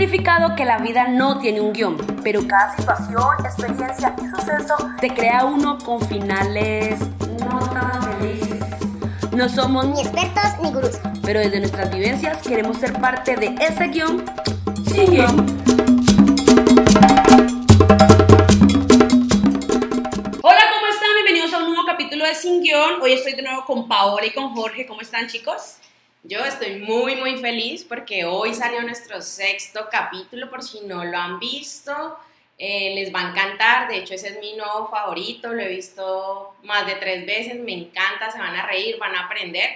verificado 0.00 0.56
que 0.56 0.64
la 0.64 0.78
vida 0.78 1.08
no 1.08 1.40
tiene 1.40 1.60
un 1.60 1.74
guion, 1.74 1.98
pero 2.22 2.48
cada 2.48 2.74
situación, 2.74 3.22
experiencia 3.44 4.16
y 4.16 4.28
suceso 4.34 4.74
te 4.98 5.10
crea 5.12 5.44
uno 5.44 5.76
con 5.76 6.00
finales 6.00 6.98
no 7.44 7.58
tan 7.58 8.18
felices. 8.18 8.64
No 9.32 9.46
somos 9.50 9.86
Ni 9.88 10.00
expertos 10.00 10.58
ni 10.62 10.72
gurús. 10.72 10.98
pero 11.22 11.40
desde 11.40 11.60
nuestras 11.60 11.94
vivencias 11.94 12.38
queremos 12.38 12.78
ser 12.78 12.94
parte 12.98 13.36
de 13.36 13.54
ese 13.60 13.88
guion 13.88 14.24
sin 14.90 15.10
guion. 15.10 15.36
Hola, 20.42 20.62
¿cómo 20.72 20.86
están? 20.94 21.10
Bienvenidos 21.14 21.52
a 21.52 21.58
un 21.58 21.66
nuevo 21.66 21.84
capítulo 21.84 22.24
de 22.24 22.34
Sin 22.34 22.62
Guión. 22.62 23.02
Hoy 23.02 23.12
estoy 23.12 23.34
de 23.34 23.42
nuevo 23.42 23.66
con 23.66 23.86
Paola 23.86 24.24
y 24.24 24.30
con 24.30 24.54
Jorge. 24.54 24.86
¿Cómo 24.86 25.02
están, 25.02 25.26
chicos? 25.26 25.76
Yo 26.22 26.44
estoy 26.44 26.80
muy 26.80 27.16
muy 27.16 27.38
feliz 27.38 27.84
porque 27.84 28.26
hoy 28.26 28.52
salió 28.52 28.82
nuestro 28.82 29.22
sexto 29.22 29.88
capítulo, 29.90 30.50
por 30.50 30.62
si 30.62 30.80
no 30.80 31.02
lo 31.02 31.16
han 31.16 31.40
visto, 31.40 32.18
eh, 32.58 32.94
les 32.94 33.12
va 33.14 33.26
a 33.26 33.30
encantar, 33.30 33.88
de 33.88 33.98
hecho 33.98 34.12
ese 34.12 34.28
es 34.28 34.40
mi 34.40 34.52
nuevo 34.52 34.88
favorito, 34.90 35.50
lo 35.50 35.62
he 35.62 35.68
visto 35.68 36.56
más 36.62 36.86
de 36.86 36.96
tres 36.96 37.24
veces, 37.24 37.58
me 37.58 37.72
encanta, 37.72 38.30
se 38.30 38.38
van 38.38 38.54
a 38.54 38.66
reír, 38.66 38.98
van 38.98 39.14
a 39.14 39.24
aprender 39.24 39.70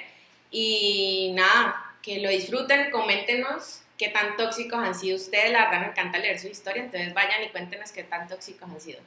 y 0.51 1.32
nada, 1.34 1.96
que 2.02 2.20
lo 2.20 2.28
disfruten, 2.28 2.90
coméntenos 2.90 3.80
qué 3.96 4.09
tan 4.10 4.37
tóxicos 4.37 4.79
han 4.79 4.95
sido 4.95 5.16
ustedes, 5.16 5.51
la 5.51 5.65
verdad 5.65 5.80
me 5.80 5.87
encanta 5.92 6.18
leer 6.18 6.38
su 6.38 6.48
historia, 6.48 6.82
entonces 6.82 7.15
vayan 7.15 7.42
y 7.42 7.48
cuéntenos 7.48 7.90
qué 7.90 8.02
tan 8.02 8.29
tóxicos 8.29 8.68
han 8.68 8.80
sido. 8.82 8.98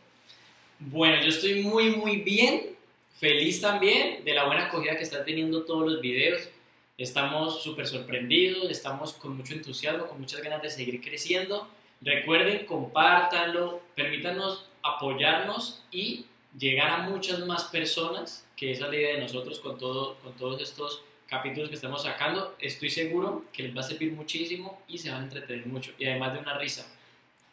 Bueno, 0.80 1.22
yo 1.22 1.30
estoy 1.30 1.62
muy, 1.62 1.96
muy 1.96 2.18
bien, 2.18 2.76
feliz 3.20 3.62
también 3.62 4.26
de 4.26 4.34
la 4.34 4.46
buena 4.46 4.66
acogida 4.66 4.96
que 4.96 5.04
están 5.04 5.24
teniendo 5.24 5.66
todos 5.66 5.88
los 5.88 6.02
videos. 6.02 6.50
Estamos 6.98 7.62
súper 7.62 7.86
sorprendidos, 7.86 8.72
estamos 8.72 9.14
con 9.14 9.38
mucho 9.38 9.54
entusiasmo, 9.54 10.08
con 10.08 10.20
muchas 10.20 10.42
ganas 10.42 10.64
de 10.64 10.72
seguir 10.72 11.00
creciendo. 11.00 11.70
Recuerden, 12.02 12.66
compártanlo, 12.66 13.82
permítanos 13.96 14.68
apoyarnos 14.82 15.84
y 15.92 16.26
llegar 16.58 16.90
a 16.90 16.98
muchas 17.10 17.46
más 17.46 17.66
personas, 17.66 18.48
que 18.56 18.72
esa 18.72 18.86
es 18.86 18.90
la 18.90 18.96
idea 18.96 19.14
de 19.14 19.22
nosotros 19.22 19.60
con, 19.60 19.78
todo, 19.78 20.16
con 20.24 20.34
todos 20.34 20.60
estos 20.60 21.04
capítulos 21.28 21.70
que 21.70 21.76
estamos 21.76 22.02
sacando. 22.02 22.56
Estoy 22.58 22.90
seguro 22.90 23.46
que 23.54 23.62
les 23.62 23.78
va 23.78 23.82
a 23.82 23.84
servir 23.84 24.14
muchísimo 24.14 24.82
y 24.88 24.98
se 24.98 25.12
van 25.12 25.22
a 25.22 25.24
entretener 25.26 25.68
mucho, 25.68 25.92
y 26.00 26.06
además 26.06 26.34
de 26.34 26.40
una 26.40 26.58
risa. 26.58 26.92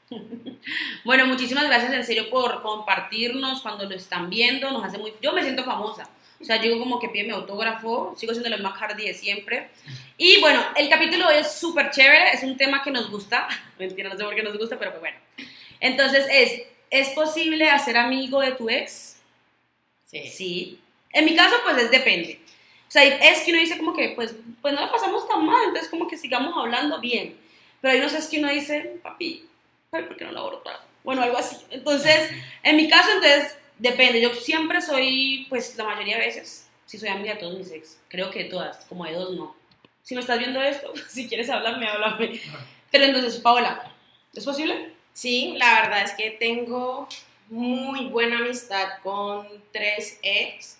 Bueno, 1.05 1.27
muchísimas 1.27 1.67
gracias 1.67 1.93
en 1.93 2.05
serio 2.05 2.31
por 2.31 2.63
compartirnos 2.63 3.61
cuando 3.61 3.85
lo 3.85 3.95
están 3.95 4.31
viendo. 4.31 4.71
Nos 4.71 4.85
hace 4.85 4.97
muy. 4.97 5.13
Yo 5.21 5.35
me 5.35 5.43
siento 5.43 5.65
famosa. 5.65 6.09
O 6.45 6.47
sea, 6.47 6.61
yo 6.61 6.79
como 6.79 7.01
que 7.01 7.09
pide 7.09 7.25
mi 7.25 7.31
autógrafo, 7.31 8.15
sigo 8.19 8.35
siendo 8.35 8.51
la 8.51 8.59
más 8.59 8.79
hardy 8.79 9.07
de 9.07 9.15
siempre. 9.15 9.71
Y 10.19 10.43
bueno, 10.43 10.63
el 10.77 10.91
capítulo 10.91 11.31
es 11.31 11.53
súper 11.53 11.91
chévere, 11.91 12.33
es 12.35 12.43
un 12.43 12.59
tema 12.59 12.83
que 12.83 12.91
nos 12.91 13.11
gusta. 13.11 13.49
Mentira, 13.79 14.11
no 14.11 14.19
sé 14.19 14.25
por 14.25 14.35
qué 14.35 14.43
nos 14.43 14.59
gusta, 14.59 14.79
pero 14.79 14.91
pues 14.91 15.01
bueno. 15.01 15.17
Entonces 15.81 16.27
es, 16.31 16.63
¿es 16.91 17.09
posible 17.15 17.71
hacer 17.71 17.97
amigo 17.97 18.43
de 18.43 18.53
tu 18.53 18.69
ex? 18.69 19.17
Sí. 20.05 20.27
Sí. 20.27 20.81
En 21.15 21.25
mi 21.25 21.35
caso, 21.35 21.57
pues 21.65 21.79
es 21.79 21.91
depende. 21.91 22.39
O 22.89 22.91
sea, 22.91 23.05
es 23.05 23.41
que 23.41 23.51
uno 23.51 23.61
dice 23.61 23.79
como 23.79 23.95
que, 23.95 24.11
pues, 24.11 24.35
pues 24.61 24.75
no 24.75 24.83
la 24.83 24.93
pasamos 24.93 25.27
tan 25.27 25.47
mal, 25.47 25.63
entonces 25.69 25.89
como 25.89 26.07
que 26.07 26.19
sigamos 26.19 26.53
hablando 26.59 27.01
bien. 27.01 27.39
Pero 27.81 27.95
hay 27.95 28.01
unos 28.01 28.13
es 28.13 28.27
que 28.27 28.39
uno 28.39 28.51
dice, 28.51 29.01
papi, 29.03 29.49
ay, 29.93 30.03
¿por 30.03 30.19
qué 30.19 30.27
no 30.27 30.33
la 30.33 30.41
abortaron? 30.41 30.83
Bueno, 31.05 31.23
algo 31.23 31.39
así. 31.39 31.57
Entonces, 31.71 32.31
en 32.63 32.77
mi 32.77 32.87
caso, 32.87 33.09
entonces, 33.13 33.57
depende. 33.85 34.21
Yo 34.21 34.35
siempre 34.35 34.81
soy, 34.83 35.47
pues, 35.49 35.77
la 35.77 35.85
mayoría 35.85 36.19
de 36.19 36.27
veces, 36.27 36.69
sí 36.87 36.99
soy 36.99 37.09
amiga 37.11 37.35
de 37.35 37.41
todos 37.41 37.57
mis 37.59 37.71
ex. 37.71 37.99
Creo 38.09 38.31
que 38.31 38.45
de 38.45 38.51
todas, 38.51 38.85
como 38.87 39.05
de 39.05 39.13
dos 39.13 39.33
no. 39.37 39.55
Si 40.03 40.15
me 40.15 40.21
estás 40.21 40.39
viendo 40.39 40.61
esto, 40.61 40.93
si 41.09 41.29
quieres 41.29 41.49
hablarme, 41.51 41.87
háblame. 41.87 42.41
Pero 42.91 43.05
entonces, 43.05 43.39
Paola, 43.41 43.93
¿es 44.35 44.45
posible? 44.45 44.93
Sí, 45.13 45.55
la 45.59 45.83
verdad 45.83 46.03
es 46.03 46.13
que 46.13 46.31
tengo 46.33 47.09
muy 47.49 48.07
buena 48.07 48.39
amistad 48.39 48.99
con 49.03 49.47
tres 49.73 50.19
ex. 50.23 50.79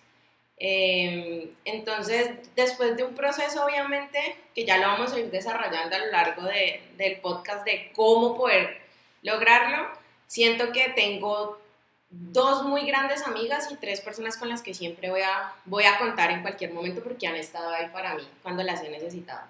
Eh, 0.59 1.51
entonces, 1.65 2.31
después 2.57 2.97
de 2.97 3.03
un 3.05 3.15
proceso, 3.15 3.65
obviamente, 3.65 4.37
que 4.55 4.65
ya 4.65 4.79
lo 4.79 4.87
vamos 4.89 5.13
a 5.13 5.19
ir 5.19 5.31
desarrollando 5.31 5.95
a 5.95 5.99
lo 5.99 6.07
largo 6.11 6.43
de- 6.45 6.81
del 6.97 7.17
podcast 7.21 7.65
de 7.65 7.91
cómo 7.95 8.37
poder 8.37 8.81
lograrlo, 9.23 9.89
siento 10.27 10.73
que 10.73 10.89
tengo 10.91 11.59
dos 12.33 12.63
muy 12.65 12.87
grandes 12.87 13.27
amigas 13.27 13.71
y 13.73 13.77
tres 13.77 14.01
personas 14.01 14.37
con 14.37 14.49
las 14.49 14.63
que 14.63 14.75
siempre 14.75 15.11
voy 15.11 15.23
a, 15.23 15.53
voy 15.65 15.85
a 15.85 15.99
contar 15.99 16.31
en 16.31 16.43
cualquier 16.43 16.73
momento 16.73 17.03
porque 17.03 17.27
han 17.27 17.37
estado 17.37 17.71
ahí 17.71 17.87
para 17.93 18.15
mí 18.15 18.23
cuando 18.43 18.63
las 18.63 18.83
he 18.83 18.89
necesitado. 18.89 19.43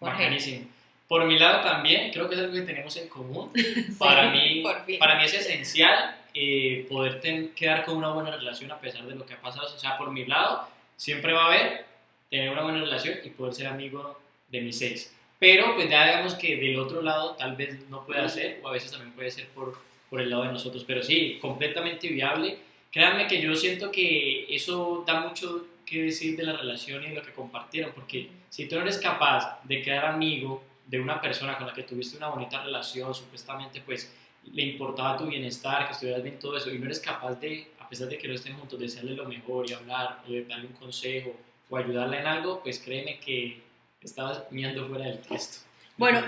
Bacanísimo. 0.00 0.66
Por 1.08 1.24
mi 1.26 1.38
lado 1.38 1.62
también, 1.62 2.10
creo 2.12 2.28
que 2.28 2.34
es 2.34 2.40
algo 2.40 2.54
que 2.54 2.62
tenemos 2.62 2.96
en 2.96 3.08
común. 3.08 3.50
Para, 3.98 4.30
mí, 4.30 4.62
para 4.98 5.16
mí 5.16 5.24
es 5.24 5.34
esencial 5.34 6.16
eh, 6.32 6.86
poder 6.90 7.20
ten- 7.20 7.50
quedar 7.54 7.84
con 7.84 7.96
una 7.96 8.10
buena 8.12 8.30
relación 8.34 8.70
a 8.72 8.78
pesar 8.80 9.04
de 9.04 9.14
lo 9.14 9.24
que 9.26 9.34
ha 9.34 9.40
pasado. 9.40 9.66
O 9.72 9.78
sea, 9.78 9.96
por 9.98 10.10
mi 10.10 10.24
lado, 10.24 10.66
siempre 10.96 11.32
va 11.32 11.44
a 11.44 11.46
haber 11.48 11.84
tener 12.30 12.50
una 12.50 12.62
buena 12.62 12.80
relación 12.80 13.18
y 13.22 13.30
poder 13.30 13.54
ser 13.54 13.66
amigo 13.66 14.18
de 14.48 14.60
mis 14.62 14.80
ex. 14.82 15.12
Pero 15.38 15.74
pues 15.74 15.90
ya 15.90 16.06
digamos 16.06 16.34
que 16.34 16.56
del 16.56 16.78
otro 16.78 17.02
lado 17.02 17.36
tal 17.36 17.54
vez 17.54 17.78
no 17.90 18.04
pueda 18.06 18.28
ser 18.28 18.60
o 18.62 18.68
a 18.68 18.72
veces 18.72 18.90
también 18.90 19.12
puede 19.12 19.30
ser 19.30 19.46
por, 19.48 19.78
por 20.14 20.20
el 20.20 20.30
lado 20.30 20.44
de 20.44 20.52
nosotros. 20.52 20.84
Pero 20.86 21.02
sí, 21.02 21.38
completamente 21.40 22.06
viable. 22.06 22.56
Créanme 22.92 23.26
que 23.26 23.42
yo 23.42 23.56
siento 23.56 23.90
que 23.90 24.46
eso 24.48 25.02
da 25.04 25.22
mucho 25.22 25.66
que 25.84 26.04
decir 26.04 26.36
de 26.36 26.44
la 26.44 26.52
relación 26.52 27.02
y 27.02 27.08
de 27.08 27.16
lo 27.16 27.22
que 27.22 27.32
compartieron, 27.32 27.90
porque 27.92 28.30
si 28.48 28.68
tú 28.68 28.76
no 28.76 28.82
eres 28.82 28.98
capaz 28.98 29.58
de 29.64 29.82
quedar 29.82 30.04
amigo 30.04 30.62
de 30.86 31.00
una 31.00 31.20
persona 31.20 31.58
con 31.58 31.66
la 31.66 31.74
que 31.74 31.82
tuviste 31.82 32.16
una 32.16 32.28
bonita 32.28 32.62
relación, 32.62 33.12
supuestamente 33.12 33.80
pues 33.80 34.14
le 34.44 34.62
importaba 34.62 35.16
tu 35.16 35.26
bienestar, 35.26 35.84
que 35.88 35.94
estuvieras 35.94 36.22
bien, 36.22 36.38
todo 36.38 36.56
eso, 36.56 36.72
y 36.72 36.78
no 36.78 36.84
eres 36.84 37.00
capaz 37.00 37.34
de, 37.40 37.72
a 37.80 37.88
pesar 37.88 38.06
de 38.06 38.16
que 38.16 38.28
no 38.28 38.34
estén 38.34 38.54
juntos, 38.54 38.78
desearle 38.78 39.16
lo 39.16 39.24
mejor 39.24 39.68
y 39.68 39.72
hablar, 39.72 40.20
o 40.28 40.48
darle 40.48 40.68
un 40.68 40.74
consejo 40.74 41.34
o 41.68 41.76
ayudarla 41.76 42.20
en 42.20 42.26
algo, 42.28 42.62
pues 42.62 42.78
créeme 42.78 43.18
que 43.18 43.60
estabas 44.00 44.44
mirando 44.52 44.86
fuera 44.86 45.06
del 45.06 45.18
texto. 45.18 45.66
Bueno. 45.96 46.20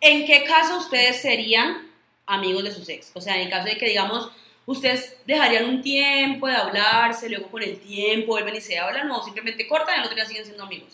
¿En 0.00 0.26
qué 0.26 0.42
caso 0.42 0.78
ustedes 0.78 1.22
serían 1.22 1.89
amigos 2.30 2.64
de 2.64 2.72
sus 2.72 2.88
ex? 2.88 3.10
O 3.14 3.20
sea, 3.20 3.36
en 3.36 3.42
el 3.42 3.50
caso 3.50 3.66
de 3.66 3.76
que, 3.76 3.86
digamos, 3.86 4.30
ustedes 4.66 5.16
dejarían 5.26 5.66
un 5.66 5.82
tiempo 5.82 6.46
de 6.46 6.54
hablarse, 6.54 7.28
luego 7.28 7.48
con 7.48 7.62
el 7.62 7.78
tiempo 7.80 8.28
vuelven 8.28 8.56
y 8.56 8.60
se 8.60 8.78
hablan, 8.78 9.10
o 9.10 9.22
simplemente 9.22 9.66
cortan 9.66 9.96
y 9.96 9.98
al 9.98 10.04
otro 10.04 10.16
día 10.16 10.26
siguen 10.26 10.44
siendo 10.44 10.64
amigos. 10.64 10.90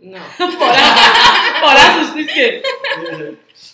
No. 0.00 0.18
Ustedes 2.02 2.32
qué? 2.32 2.62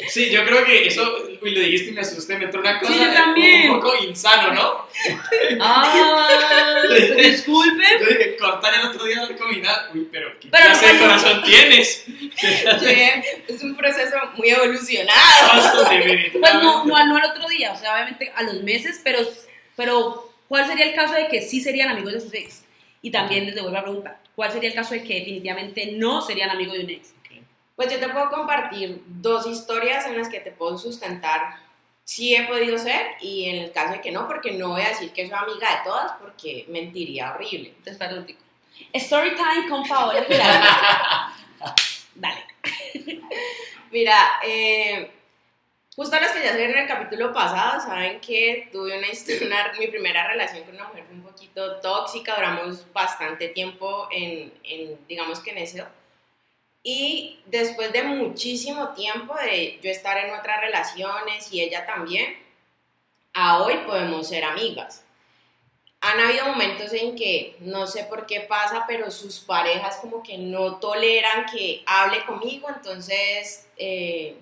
Sí, 0.09 0.31
yo 0.31 0.45
creo 0.45 0.65
que 0.65 0.87
eso, 0.87 1.03
uy, 1.43 1.51
lo 1.51 1.61
dijiste 1.61 1.91
y 1.91 1.93
me 1.93 2.01
asusté, 2.01 2.37
me 2.39 2.47
entró 2.47 2.61
una 2.61 2.81
cosa 2.81 2.93
Sí, 2.93 2.99
yo 2.99 3.13
también. 3.13 3.71
un 3.71 3.81
poco 3.81 3.95
insano, 4.03 4.53
¿no? 4.55 4.87
Ah, 5.61 6.81
disculpe. 7.17 7.85
Yo 8.01 8.07
dije, 8.07 8.37
cortar 8.37 8.73
el 8.75 8.87
otro 8.87 9.05
día 9.05 9.21
al 9.21 9.37
combinar, 9.37 9.91
uy, 9.93 10.09
pero 10.11 10.31
¿qué 10.41 10.49
Pero 10.51 10.65
clase 10.65 10.93
de 10.95 10.99
corazón 10.99 11.43
tienes? 11.45 12.05
Es 13.47 13.63
un 13.63 13.77
proceso 13.77 14.17
muy 14.37 14.49
evolucionado. 14.51 15.85
Pues 16.33 16.55
no, 16.55 16.85
no, 16.87 17.07
no 17.07 17.17
al 17.17 17.25
otro 17.31 17.47
día, 17.49 17.73
o 17.73 17.77
sea, 17.79 17.93
obviamente 17.95 18.33
a 18.35 18.43
los 18.43 18.63
meses, 18.63 19.01
pero, 19.05 19.21
pero 19.77 20.33
¿cuál 20.49 20.67
sería 20.67 20.87
el 20.87 20.95
caso 20.95 21.15
de 21.15 21.29
que 21.29 21.43
sí 21.43 21.61
serían 21.61 21.91
amigos 21.91 22.15
de 22.15 22.21
sus 22.21 22.35
ex? 22.35 22.63
Y 23.03 23.11
también 23.11 23.45
les 23.45 23.55
devuelvo 23.55 23.77
la 23.77 23.83
pregunta, 23.83 24.19
¿cuál 24.35 24.53
sería 24.53 24.71
el 24.71 24.75
caso 24.75 24.95
de 24.95 25.03
que 25.03 25.15
definitivamente 25.15 25.93
no 25.93 26.23
serían 26.23 26.51
amigos 26.51 26.75
de 26.79 26.85
un 26.85 26.91
ex? 26.91 27.15
Pues 27.77 27.93
yo 27.93 27.99
te 27.99 28.09
puedo 28.09 28.31
compartir 28.31 29.03
dos 29.07 29.47
historias 29.47 30.07
en 30.07 30.17
las 30.17 30.29
que 30.29 30.39
te 30.41 30.53
puedo 30.53 30.79
sustentar 30.79 31.57
si 32.05 32.37
he 32.37 32.47
podido 32.47 32.79
ser 32.79 33.17
y 33.21 33.49
en 33.49 33.57
el 33.65 33.73
caso 33.73 33.95
de 33.95 34.01
que 34.01 34.13
no, 34.13 34.29
porque 34.29 34.53
no 34.53 34.69
voy 34.69 34.83
a 34.83 34.91
decir 34.91 35.13
que 35.13 35.27
soy 35.27 35.37
amiga 35.37 35.71
de 35.71 35.85
todas 35.85 36.13
porque 36.21 36.67
mentiría 36.69 37.33
horrible. 37.33 37.75
Entonces. 37.85 38.37
Story 38.93 39.35
time 39.35 39.69
con 39.69 39.83
Paola. 39.89 40.25
Dale. 42.15 42.45
Mira, 43.91 44.41
eh, 44.45 45.11
justo 45.97 46.19
los 46.21 46.31
que 46.33 46.43
ya 46.43 46.53
se 46.53 46.57
vieron 46.59 46.77
en 46.77 46.83
el 46.83 46.89
capítulo 46.89 47.33
pasado 47.33 47.81
saben 47.81 48.21
que 48.21 48.69
tuve 48.73 48.97
una, 48.99 49.07
una- 49.47 49.73
mi 49.79 49.87
primera 49.89 50.27
relación 50.29 50.65
con 50.65 50.75
una 50.75 50.89
mujer 50.89 51.05
fue 51.05 51.15
un 51.15 51.23
poquito 51.23 51.77
tóxica, 51.81 52.35
duramos 52.37 52.93
bastante 52.93 53.49
tiempo 53.49 54.09
en, 54.11 54.53
en, 54.65 54.99
digamos 55.07 55.41
que 55.41 55.51
en 55.51 55.59
eso. 55.59 55.85
Y 56.83 57.41
después 57.47 57.93
de 57.93 58.03
muchísimo 58.03 58.91
tiempo 58.91 59.35
de 59.37 59.81
yo 59.83 59.91
estar 59.91 60.19
en 60.19 60.33
otras 60.35 60.61
relaciones 60.61 61.51
y 61.53 61.63
ella 61.63 61.87
también, 61.87 62.37
a 63.35 63.63
hoy 63.63 63.77
podemos 63.87 64.29
ser 64.29 64.45
amigas. 64.45 65.05
Han 66.01 66.21
habido 66.21 66.47
momentos 66.49 66.93
en 66.93 67.17
que 67.17 67.57
no 67.61 67.87
sé 67.87 68.05
por 68.05 68.27
qué 68.27 68.41
pasa, 68.41 68.85
pero 68.87 69.11
sus 69.11 69.41
parejas 69.41 69.97
como 69.99 70.23
que 70.23 70.37
no 70.39 70.77
toleran 70.77 71.47
que 71.47 71.83
hable 71.87 72.25
conmigo, 72.27 72.69
entonces 72.69 73.67
eh, 73.79 74.37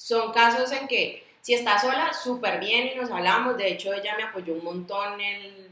son 0.00 0.32
casos 0.32 0.72
en 0.72 0.88
que 0.88 1.22
si 1.42 1.52
está 1.52 1.78
sola, 1.78 2.10
súper 2.14 2.58
bien 2.58 2.90
y 2.92 2.94
nos 2.96 3.10
hablamos. 3.10 3.58
De 3.58 3.68
hecho, 3.68 3.92
ella 3.92 4.16
me 4.16 4.22
apoyó 4.22 4.54
un 4.54 4.64
montón 4.64 5.20
el, 5.20 5.68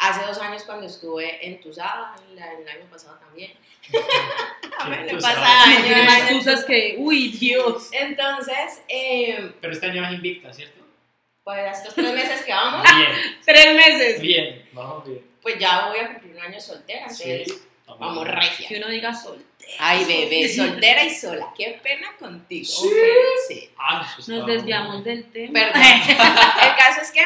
Hace 0.00 0.24
dos 0.24 0.38
años 0.38 0.62
cuando 0.62 0.86
estuve 0.86 1.44
entusada, 1.44 2.14
el, 2.30 2.38
el 2.38 2.68
año 2.68 2.88
pasado 2.88 3.18
también. 3.18 3.50
Año, 4.78 5.18
Tiene 5.18 6.02
más 6.04 6.18
excusas 6.20 6.64
que, 6.64 6.94
uy, 6.98 7.30
Dios. 7.32 7.88
Entonces, 7.90 8.80
eh, 8.86 9.52
Pero 9.60 9.72
este 9.72 9.86
año 9.86 10.02
vas 10.02 10.12
invicta, 10.12 10.52
¿cierto? 10.52 10.84
pues 11.42 11.78
estos 11.78 11.94
tres 11.94 12.12
meses 12.14 12.42
que 12.44 12.52
vamos, 12.52 12.86
Bien, 12.96 13.10
Tres 13.44 13.74
meses. 13.74 14.20
bien, 14.20 14.68
vamos 14.72 15.04
bien. 15.04 15.26
pues 15.42 15.58
ya 15.58 15.88
voy 15.88 15.98
a 15.98 16.12
cumplir 16.12 16.36
un 16.36 16.42
año 16.42 16.60
soltera, 16.60 17.08
Sí, 17.08 17.44
vamos 17.96 18.26
regia. 18.26 18.68
Que 18.68 18.78
uno 18.78 18.88
diga 18.88 19.14
sol. 19.14 19.44
Ay, 19.78 20.04
bebé, 20.04 20.48
soltera 20.48 21.04
y 21.04 21.10
sola. 21.10 21.52
Qué 21.56 21.78
pena 21.82 22.08
contigo. 22.18 22.64
Sí. 22.66 22.90
Sí. 23.48 23.70
Nos 24.28 24.46
desviamos 24.46 25.04
bien. 25.04 25.22
del 25.22 25.32
tema. 25.32 25.52
Perdón. 25.52 25.82
El 25.82 26.76
caso 26.76 27.00
es 27.02 27.12
que, 27.12 27.20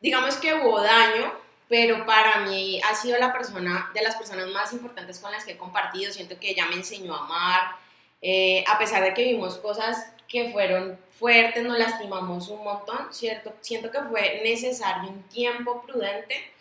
digamos 0.00 0.36
que 0.36 0.54
hubo 0.54 0.80
daño, 0.80 1.32
pero 1.68 2.06
para 2.06 2.40
mí 2.40 2.80
ha 2.82 2.94
sido 2.94 3.18
la 3.18 3.32
persona, 3.32 3.90
de 3.94 4.02
las 4.02 4.16
personas 4.16 4.48
más 4.48 4.72
importantes 4.72 5.18
con 5.18 5.32
las 5.32 5.44
que 5.44 5.52
he 5.52 5.56
compartido. 5.56 6.12
Siento 6.12 6.38
que 6.38 6.50
ella 6.50 6.66
me 6.66 6.76
enseñó 6.76 7.14
a 7.14 7.24
amar, 7.24 7.76
eh, 8.22 8.64
a 8.66 8.78
pesar 8.78 9.02
de 9.02 9.12
que 9.12 9.24
vimos 9.24 9.56
cosas 9.56 10.12
que 10.28 10.50
fueron 10.50 10.98
fuertes, 11.18 11.62
nos 11.62 11.78
lastimamos 11.78 12.48
un 12.48 12.64
montón, 12.64 13.12
¿cierto? 13.12 13.54
Siento 13.60 13.90
que 13.90 14.00
fue 14.02 14.40
necesario 14.42 15.10
un 15.10 15.22
tiempo 15.24 15.82
prudente 15.82 16.52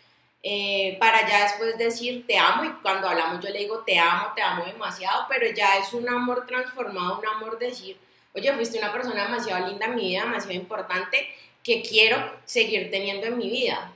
eh, 0.47 0.95
para 1.00 1.27
ya 1.27 1.42
después 1.42 1.75
decir 1.75 2.24
te 2.27 2.38
amo 2.38 2.65
y 2.65 2.69
cuando 2.83 3.09
hablamos 3.09 3.44
yo 3.44 3.50
le 3.50 3.57
digo 3.59 3.80
te 3.80 3.97
amo, 3.97 4.27
te 4.36 4.44
amo 4.44 4.63
demasiado, 4.63 5.25
pero 5.27 5.47
ya 5.51 5.77
es 5.77 5.92
un 5.94 6.07
amor 6.07 6.45
transformado, 6.45 7.18
un 7.19 7.25
amor 7.27 7.57
decir, 7.57 7.97
oye, 8.36 8.53
fuiste 8.53 8.77
una 8.77 8.92
persona 8.94 9.24
demasiado 9.24 9.65
linda 9.68 9.88
en 9.88 9.95
mi 9.95 10.09
vida, 10.09 10.21
demasiado 10.21 10.53
importante, 10.53 11.27
que 11.63 11.81
quiero 11.81 12.18
seguir 12.45 12.92
teniendo 12.92 13.25
en 13.25 13.39
mi 13.39 13.50
vida. 13.50 13.92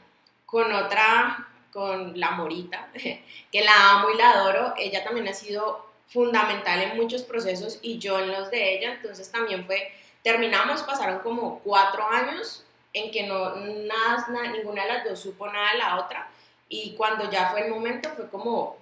Con 0.47 0.73
otra, 0.73 1.47
con 1.71 2.19
la 2.19 2.31
Morita, 2.31 2.89
que 3.51 3.61
la 3.61 3.91
amo 3.91 4.09
y 4.09 4.17
la 4.17 4.31
adoro, 4.31 4.73
ella 4.75 5.03
también 5.03 5.27
ha 5.27 5.33
sido 5.33 5.85
fundamental 6.07 6.81
en 6.81 6.97
muchos 6.97 7.21
procesos 7.21 7.77
y 7.83 7.99
yo 7.99 8.17
en 8.17 8.31
los 8.31 8.49
de 8.49 8.79
ella, 8.79 8.93
entonces 8.93 9.31
también 9.31 9.63
fue, 9.67 9.91
terminamos, 10.23 10.81
pasaron 10.81 11.19
como 11.19 11.59
cuatro 11.59 12.07
años 12.07 12.65
en 12.93 13.11
que 13.11 13.27
no, 13.27 13.55
nada, 13.57 14.25
na- 14.29 14.51
ninguna 14.51 14.81
de 14.85 14.93
las 14.93 15.03
dos 15.05 15.19
supo 15.19 15.45
nada 15.45 15.73
de 15.73 15.77
la 15.77 15.97
otra 15.99 16.27
y 16.69 16.93
cuando 16.95 17.29
ya 17.31 17.49
fue 17.49 17.65
el 17.65 17.71
momento 17.71 18.09
fue 18.15 18.29
como, 18.29 18.77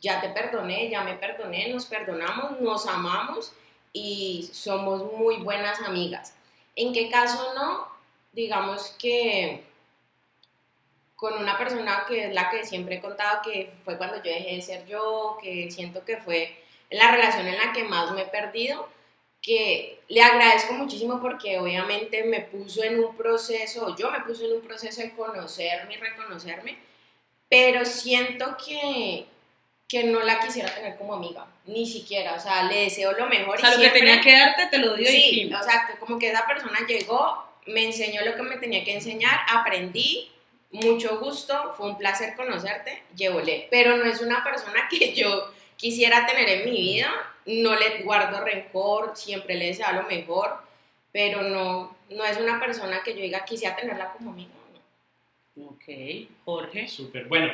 ya 0.00 0.20
te 0.20 0.30
perdoné, 0.30 0.88
ya 0.88 1.02
me 1.02 1.14
perdoné, 1.14 1.68
nos 1.68 1.86
perdonamos, 1.86 2.60
nos 2.60 2.86
amamos 2.86 3.52
y 3.92 4.48
somos 4.52 5.12
muy 5.12 5.36
buenas 5.36 5.80
amigas. 5.82 6.34
¿En 6.74 6.92
qué 6.92 7.10
caso 7.10 7.54
no? 7.54 7.88
Digamos 8.32 8.94
que 8.98 9.64
con 11.14 11.34
una 11.34 11.56
persona 11.56 12.04
que 12.06 12.26
es 12.26 12.34
la 12.34 12.50
que 12.50 12.64
siempre 12.64 12.96
he 12.96 13.00
contado 13.00 13.40
que 13.42 13.72
fue 13.84 13.96
cuando 13.96 14.16
yo 14.16 14.30
dejé 14.30 14.56
de 14.56 14.62
ser 14.62 14.86
yo, 14.86 15.38
que 15.42 15.70
siento 15.70 16.04
que 16.04 16.18
fue 16.18 16.56
la 16.90 17.10
relación 17.10 17.46
en 17.46 17.58
la 17.58 17.72
que 17.72 17.84
más 17.84 18.12
me 18.12 18.22
he 18.22 18.26
perdido, 18.26 18.88
que 19.40 20.00
le 20.08 20.22
agradezco 20.22 20.74
muchísimo 20.74 21.20
porque 21.20 21.58
obviamente 21.58 22.24
me 22.24 22.40
puso 22.40 22.82
en 22.82 23.02
un 23.02 23.16
proceso, 23.16 23.96
yo 23.96 24.10
me 24.10 24.20
puse 24.20 24.44
en 24.44 24.54
un 24.54 24.60
proceso 24.60 25.00
de 25.00 25.14
conocerme 25.14 25.94
y 25.94 25.96
reconocerme, 25.96 26.78
pero 27.48 27.84
siento 27.84 28.56
que, 28.64 29.26
que 29.88 30.04
no 30.04 30.20
la 30.22 30.40
quisiera 30.40 30.74
tener 30.74 30.96
como 30.96 31.14
amiga, 31.14 31.46
ni 31.66 31.86
siquiera, 31.86 32.34
o 32.34 32.40
sea, 32.40 32.64
le 32.64 32.82
deseo 32.82 33.12
lo 33.12 33.26
mejor. 33.26 33.56
O 33.56 33.60
sea, 33.60 33.74
y 33.74 33.76
lo 33.76 33.82
que 33.82 33.98
tenía 33.98 34.20
que 34.20 34.32
darte 34.32 34.66
te 34.66 34.78
lo 34.78 34.94
dio 34.96 35.08
y 35.08 35.12
Sí, 35.12 35.30
fin. 35.30 35.54
exacto, 35.54 35.94
como 36.00 36.18
que 36.18 36.30
esa 36.30 36.46
persona 36.46 36.78
llegó, 36.86 37.44
me 37.66 37.84
enseñó 37.84 38.24
lo 38.24 38.34
que 38.36 38.42
me 38.42 38.56
tenía 38.56 38.84
que 38.84 38.94
enseñar, 38.94 39.40
aprendí, 39.48 40.30
mucho 40.70 41.18
gusto, 41.20 41.74
fue 41.76 41.86
un 41.86 41.98
placer 41.98 42.34
conocerte, 42.34 43.02
llévole, 43.14 43.68
pero 43.70 43.96
no 43.96 44.04
es 44.04 44.20
una 44.20 44.42
persona 44.44 44.88
que 44.90 45.14
yo 45.14 45.52
quisiera 45.76 46.26
tener 46.26 46.48
en 46.48 46.64
mi 46.70 46.80
vida, 46.80 47.12
no 47.46 47.76
le 47.76 48.02
guardo 48.02 48.40
rencor, 48.44 49.12
siempre 49.16 49.54
le 49.54 49.66
deseo 49.66 49.92
lo 49.92 50.02
mejor, 50.04 50.58
pero 51.12 51.42
no, 51.42 51.96
no 52.10 52.24
es 52.24 52.36
una 52.38 52.58
persona 52.60 53.02
que 53.04 53.14
yo 53.14 53.20
diga 53.20 53.44
quisiera 53.44 53.76
tenerla 53.76 54.12
como 54.12 54.30
amiga. 54.32 54.50
Ok, 55.58 55.84
Jorge. 56.44 56.88
Súper. 56.88 57.26
Bueno, 57.26 57.52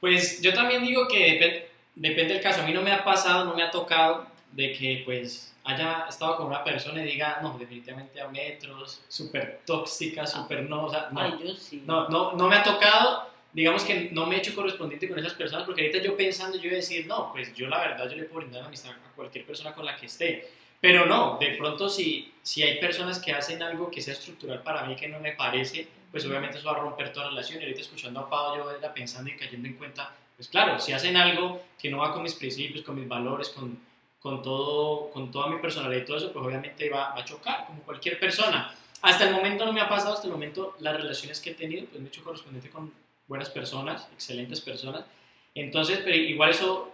pues 0.00 0.40
yo 0.40 0.52
también 0.54 0.82
digo 0.82 1.06
que 1.08 1.38
depen- 1.40 1.64
depende 1.94 2.34
del 2.34 2.42
caso. 2.42 2.62
A 2.62 2.66
mí 2.66 2.72
no 2.72 2.82
me 2.82 2.92
ha 2.92 3.04
pasado, 3.04 3.44
no 3.44 3.54
me 3.54 3.62
ha 3.62 3.70
tocado 3.70 4.26
de 4.52 4.72
que 4.72 5.02
pues 5.04 5.54
haya 5.64 6.06
estado 6.08 6.36
con 6.36 6.46
una 6.46 6.62
persona 6.62 7.02
y 7.02 7.06
diga, 7.06 7.38
no, 7.42 7.56
definitivamente 7.58 8.20
a 8.20 8.28
metros, 8.28 9.02
súper 9.08 9.60
tóxica, 9.66 10.26
súper 10.26 10.68
no, 10.68 10.84
o 10.86 10.90
sea, 10.90 11.08
no. 11.10 11.20
Ay, 11.20 11.34
yo 11.42 11.54
sí. 11.54 11.82
No, 11.86 12.08
no, 12.08 12.32
no 12.32 12.48
me 12.48 12.56
ha 12.56 12.62
tocado, 12.62 13.30
digamos 13.52 13.82
que 13.84 14.10
no 14.12 14.26
me 14.26 14.36
he 14.36 14.38
hecho 14.38 14.54
correspondiente 14.54 15.08
con 15.08 15.18
esas 15.18 15.32
personas, 15.34 15.64
porque 15.64 15.82
ahorita 15.82 16.02
yo 16.02 16.16
pensando, 16.16 16.56
yo 16.58 16.64
iba 16.64 16.72
a 16.74 16.76
decir, 16.76 17.06
no, 17.06 17.32
pues 17.32 17.54
yo 17.54 17.68
la 17.68 17.78
verdad, 17.78 18.08
yo 18.10 18.16
le 18.16 18.24
puedo 18.24 18.40
brindar 18.46 18.64
amistad 18.64 18.90
a 18.92 19.12
cualquier 19.16 19.44
persona 19.46 19.72
con 19.72 19.84
la 19.86 19.96
que 19.96 20.06
esté. 20.06 20.48
Pero 20.84 21.06
no, 21.06 21.38
de 21.40 21.52
pronto 21.52 21.88
si, 21.88 22.30
si 22.42 22.62
hay 22.62 22.78
personas 22.78 23.18
que 23.18 23.32
hacen 23.32 23.62
algo 23.62 23.90
que 23.90 24.02
sea 24.02 24.12
estructural 24.12 24.62
para 24.62 24.84
mí 24.84 24.94
que 24.94 25.08
no 25.08 25.18
me 25.18 25.32
parece, 25.32 25.88
pues 26.10 26.26
obviamente 26.26 26.58
eso 26.58 26.66
va 26.66 26.76
a 26.76 26.80
romper 26.80 27.10
toda 27.10 27.30
relación. 27.30 27.58
Y 27.58 27.62
ahorita 27.62 27.80
escuchando 27.80 28.20
a 28.20 28.28
Pau, 28.28 28.58
yo 28.58 28.70
era 28.70 28.92
pensando 28.92 29.30
y 29.30 29.34
cayendo 29.34 29.66
en 29.66 29.76
cuenta, 29.76 30.14
pues 30.36 30.46
claro, 30.48 30.78
si 30.78 30.92
hacen 30.92 31.16
algo 31.16 31.62
que 31.78 31.88
no 31.88 32.00
va 32.00 32.12
con 32.12 32.22
mis 32.22 32.34
principios, 32.34 32.84
con 32.84 32.96
mis 32.96 33.08
valores, 33.08 33.48
con, 33.48 33.78
con, 34.20 34.42
todo, 34.42 35.08
con 35.08 35.30
toda 35.30 35.46
mi 35.46 35.58
personalidad 35.58 36.02
y 36.02 36.04
todo 36.04 36.18
eso, 36.18 36.30
pues 36.34 36.44
obviamente 36.44 36.90
va, 36.90 37.14
va 37.14 37.22
a 37.22 37.24
chocar, 37.24 37.64
como 37.64 37.80
cualquier 37.80 38.20
persona. 38.20 38.76
Hasta 39.00 39.26
el 39.26 39.32
momento 39.32 39.64
no 39.64 39.72
me 39.72 39.80
ha 39.80 39.88
pasado, 39.88 40.12
hasta 40.12 40.26
el 40.26 40.34
momento 40.34 40.76
las 40.80 40.94
relaciones 40.94 41.40
que 41.40 41.52
he 41.52 41.54
tenido, 41.54 41.86
pues 41.86 41.98
me 41.98 42.08
he 42.08 42.10
hecho 42.10 42.22
correspondiente 42.22 42.68
con 42.68 42.92
buenas 43.26 43.48
personas, 43.48 44.06
excelentes 44.12 44.60
personas. 44.60 45.06
Entonces, 45.54 46.02
pero 46.04 46.14
igual 46.14 46.50
eso 46.50 46.93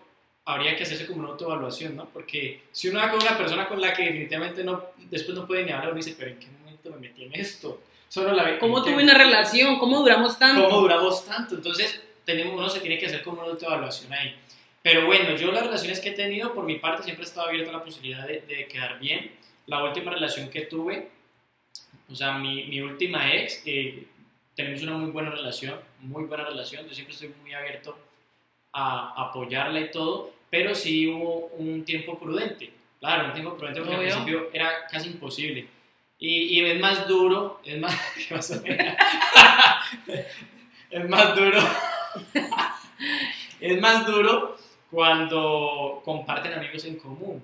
habría 0.50 0.76
que 0.76 0.82
hacerse 0.82 1.06
como 1.06 1.20
una 1.20 1.30
autoevaluación, 1.30 1.96
¿no? 1.96 2.06
Porque 2.08 2.62
si 2.72 2.88
uno 2.88 3.00
va 3.00 3.10
con 3.10 3.20
una 3.22 3.36
persona 3.36 3.66
con 3.66 3.80
la 3.80 3.92
que 3.92 4.04
definitivamente 4.04 4.64
no, 4.64 4.84
después 5.10 5.36
no 5.36 5.46
puede 5.46 5.64
ni 5.64 5.72
hablar, 5.72 5.88
uno 5.88 5.96
dice, 5.96 6.14
pero 6.18 6.30
¿en 6.30 6.38
qué 6.38 6.48
momento 6.60 6.90
me 6.90 6.96
metí 6.96 7.24
en 7.24 7.34
esto? 7.34 7.82
Solo 8.08 8.32
la 8.32 8.58
¿Cómo 8.58 8.82
tuve 8.82 9.02
una 9.02 9.14
relación? 9.14 9.78
¿Cómo 9.78 10.00
duramos 10.00 10.38
tanto? 10.38 10.64
¿Cómo 10.64 10.80
duramos 10.80 11.24
tanto? 11.24 11.54
Entonces, 11.54 12.02
tenemos, 12.24 12.54
uno 12.54 12.68
se 12.68 12.80
tiene 12.80 12.98
que 12.98 13.06
hacer 13.06 13.22
como 13.22 13.40
una 13.40 13.50
autoevaluación 13.50 14.12
ahí. 14.12 14.34
Pero 14.82 15.06
bueno, 15.06 15.36
yo 15.36 15.52
las 15.52 15.64
relaciones 15.64 16.00
que 16.00 16.08
he 16.10 16.12
tenido, 16.12 16.52
por 16.54 16.64
mi 16.64 16.78
parte, 16.78 17.04
siempre 17.04 17.24
he 17.24 17.28
estado 17.28 17.48
abierto 17.48 17.70
a 17.70 17.74
la 17.74 17.84
posibilidad 17.84 18.26
de, 18.26 18.40
de 18.40 18.66
quedar 18.66 18.98
bien. 18.98 19.32
La 19.66 19.84
última 19.84 20.10
relación 20.10 20.48
que 20.48 20.62
tuve, 20.62 21.10
o 22.10 22.14
sea, 22.14 22.36
mi, 22.38 22.64
mi 22.64 22.80
última 22.80 23.32
ex, 23.32 23.62
eh, 23.66 24.06
tenemos 24.56 24.82
una 24.82 24.92
muy 24.92 25.10
buena 25.10 25.30
relación, 25.30 25.78
muy 26.00 26.24
buena 26.24 26.44
relación. 26.44 26.86
Yo 26.88 26.94
siempre 26.94 27.14
estoy 27.14 27.32
muy 27.40 27.52
abierto 27.52 27.96
a 28.72 29.28
apoyarla 29.28 29.80
y 29.80 29.90
todo, 29.90 30.32
pero 30.50 30.74
sí 30.74 31.06
hubo 31.06 31.46
un 31.56 31.84
tiempo 31.84 32.18
prudente. 32.18 32.72
Claro, 32.98 33.28
un 33.28 33.32
tiempo 33.32 33.56
prudente 33.56 33.80
porque 33.80 33.94
al 33.94 34.00
principio 34.00 34.50
era 34.52 34.86
casi 34.90 35.08
imposible. 35.08 35.68
Y, 36.18 36.58
y 36.58 36.60
es 36.66 36.78
más 36.78 37.08
duro, 37.08 37.60
es 37.64 37.78
más... 37.78 37.98
¿qué 38.16 38.34
pasó? 38.34 38.60
es 40.90 41.08
más 41.08 41.34
duro. 41.34 41.58
es 43.60 43.80
más 43.80 44.06
duro 44.06 44.58
cuando 44.90 46.02
comparten 46.04 46.52
amigos 46.52 46.84
en 46.84 46.96
común. 46.96 47.42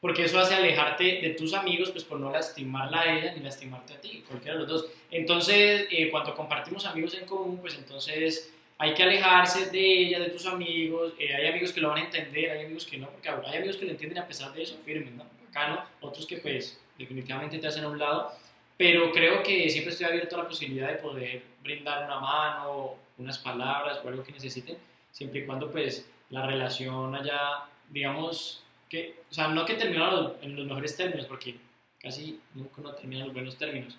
Porque 0.00 0.26
eso 0.26 0.38
hace 0.38 0.54
alejarte 0.54 1.20
de 1.22 1.30
tus 1.30 1.54
amigos, 1.54 1.90
pues 1.90 2.04
por 2.04 2.20
no 2.20 2.30
lastimarla 2.30 3.00
a 3.00 3.18
ella 3.18 3.32
ni 3.32 3.40
lastimarte 3.40 3.94
a 3.94 4.00
ti, 4.02 4.22
cualquiera 4.28 4.58
de 4.58 4.60
los 4.60 4.68
dos. 4.68 4.90
Entonces, 5.10 5.88
eh, 5.90 6.10
cuando 6.10 6.34
compartimos 6.34 6.84
amigos 6.84 7.14
en 7.14 7.24
común, 7.24 7.58
pues 7.58 7.74
entonces 7.78 8.53
hay 8.78 8.92
que 8.94 9.02
alejarse 9.02 9.70
de 9.70 9.98
ella, 10.02 10.20
de 10.20 10.30
tus 10.30 10.46
amigos. 10.46 11.14
eh, 11.18 11.34
hay 11.34 11.46
amigos 11.46 11.72
que 11.72 11.80
lo 11.80 11.88
van 11.88 11.98
a 11.98 12.04
entender, 12.04 12.50
hay 12.50 12.64
amigos 12.64 12.84
que 12.86 12.98
no, 12.98 13.08
porque 13.08 13.28
hay 13.28 13.56
amigos 13.58 13.76
que 13.76 13.84
lo 13.86 13.92
entienden 13.92 14.18
a 14.18 14.26
pesar 14.26 14.52
de 14.52 14.62
eso, 14.62 14.76
firmes, 14.84 15.12
¿no? 15.14 15.24
Bacano. 15.46 15.84
Otros 16.00 16.26
que, 16.26 16.38
pues, 16.38 16.80
definitivamente 16.98 17.58
te 17.58 17.66
hacen 17.66 17.84
a 17.84 17.88
un 17.88 17.98
lado. 17.98 18.32
Pero 18.76 19.12
creo 19.12 19.42
que 19.42 19.70
siempre 19.70 19.92
estoy 19.92 20.06
abierto 20.06 20.34
a 20.34 20.42
la 20.42 20.48
posibilidad 20.48 20.88
de 20.88 20.96
poder 20.96 21.42
brindar 21.62 22.04
una 22.06 22.18
mano, 22.18 22.96
unas 23.18 23.38
palabras 23.38 24.00
o 24.04 24.08
algo 24.08 24.24
que 24.24 24.32
necesiten, 24.32 24.76
siempre 25.12 25.40
y 25.40 25.46
cuando, 25.46 25.70
pues, 25.70 26.08
la 26.30 26.44
relación 26.44 27.14
haya, 27.14 27.62
digamos, 27.88 28.64
que, 28.88 29.22
o 29.30 29.34
sea, 29.34 29.46
no 29.48 29.64
que 29.64 29.74
termine 29.74 30.04
los- 30.10 30.32
en 30.42 30.56
los 30.56 30.66
mejores 30.66 30.96
términos, 30.96 31.26
porque 31.26 31.54
casi 32.00 32.40
nunca 32.54 32.80
uno 32.80 32.92
termina 32.94 33.20
en 33.20 33.26
los 33.28 33.34
buenos 33.34 33.56
términos. 33.56 33.96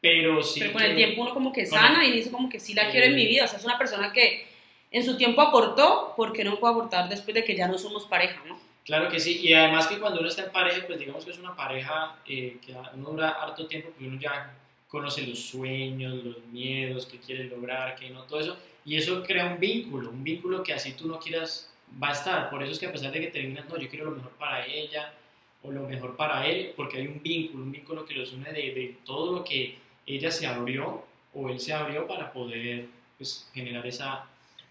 Pero 0.00 0.42
sí. 0.42 0.60
Pero 0.60 0.72
con 0.72 0.82
que- 0.82 0.88
el 0.90 0.96
tiempo 0.96 1.22
uno 1.22 1.34
como 1.34 1.52
que 1.52 1.66
sana 1.66 2.04
y 2.06 2.12
dice 2.12 2.30
como 2.30 2.48
que 2.48 2.60
sí 2.60 2.74
la 2.74 2.90
quiero 2.90 3.06
en 3.06 3.14
mi 3.16 3.26
vida. 3.26 3.44
O 3.44 3.48
sea, 3.48 3.58
es 3.58 3.64
una 3.64 3.78
persona 3.78 4.12
que 4.12 4.46
en 4.90 5.04
su 5.04 5.16
tiempo 5.16 5.40
aportó, 5.42 6.14
porque 6.16 6.44
no 6.44 6.58
puede 6.58 6.74
aportar 6.74 7.08
después 7.08 7.34
de 7.34 7.44
que 7.44 7.56
ya 7.56 7.68
no 7.68 7.76
somos 7.78 8.06
pareja, 8.06 8.42
¿no? 8.46 8.58
Claro 8.84 9.08
que 9.10 9.20
sí, 9.20 9.40
y 9.42 9.52
además 9.52 9.86
que 9.86 9.98
cuando 9.98 10.20
uno 10.20 10.28
está 10.30 10.44
en 10.44 10.52
pareja, 10.52 10.86
pues 10.86 10.98
digamos 10.98 11.22
que 11.24 11.30
es 11.32 11.38
una 11.38 11.54
pareja 11.54 12.16
eh, 12.26 12.56
que 12.64 12.72
uno 12.94 13.10
dura 13.10 13.30
harto 13.30 13.66
tiempo, 13.66 13.90
pues 13.94 14.08
uno 14.08 14.18
ya 14.18 14.54
conoce 14.88 15.26
los 15.26 15.38
sueños, 15.40 16.24
los 16.24 16.38
miedos 16.46 17.04
que 17.04 17.18
quiere 17.18 17.44
lograr, 17.44 17.94
que 17.96 18.08
no, 18.08 18.22
todo 18.22 18.40
eso, 18.40 18.56
y 18.86 18.96
eso 18.96 19.22
crea 19.24 19.44
un 19.44 19.60
vínculo, 19.60 20.08
un 20.08 20.24
vínculo 20.24 20.62
que 20.62 20.72
así 20.72 20.92
tú 20.94 21.06
no 21.06 21.18
quieras, 21.18 21.70
va 22.02 22.08
a 22.08 22.12
estar, 22.12 22.48
por 22.48 22.62
eso 22.62 22.72
es 22.72 22.78
que 22.78 22.86
a 22.86 22.92
pesar 22.92 23.12
de 23.12 23.20
que 23.20 23.26
terminas, 23.26 23.68
no, 23.68 23.76
yo 23.76 23.90
quiero 23.90 24.06
lo 24.06 24.12
mejor 24.12 24.32
para 24.38 24.64
ella, 24.64 25.12
o 25.62 25.70
lo 25.70 25.82
mejor 25.82 26.16
para 26.16 26.46
él, 26.46 26.72
porque 26.74 26.96
hay 26.96 27.08
un 27.08 27.22
vínculo, 27.22 27.64
un 27.64 27.72
vínculo 27.72 28.06
que 28.06 28.14
los 28.14 28.32
une 28.32 28.50
de, 28.50 28.72
de 28.72 28.96
todo 29.04 29.32
lo 29.34 29.44
que 29.44 29.76
ella 30.08 30.30
se 30.30 30.46
abrió, 30.46 31.04
o 31.34 31.48
él 31.48 31.60
se 31.60 31.72
abrió 31.72 32.06
para 32.06 32.32
poder 32.32 32.86
pues, 33.18 33.48
generar 33.52 33.86
esa, 33.86 34.24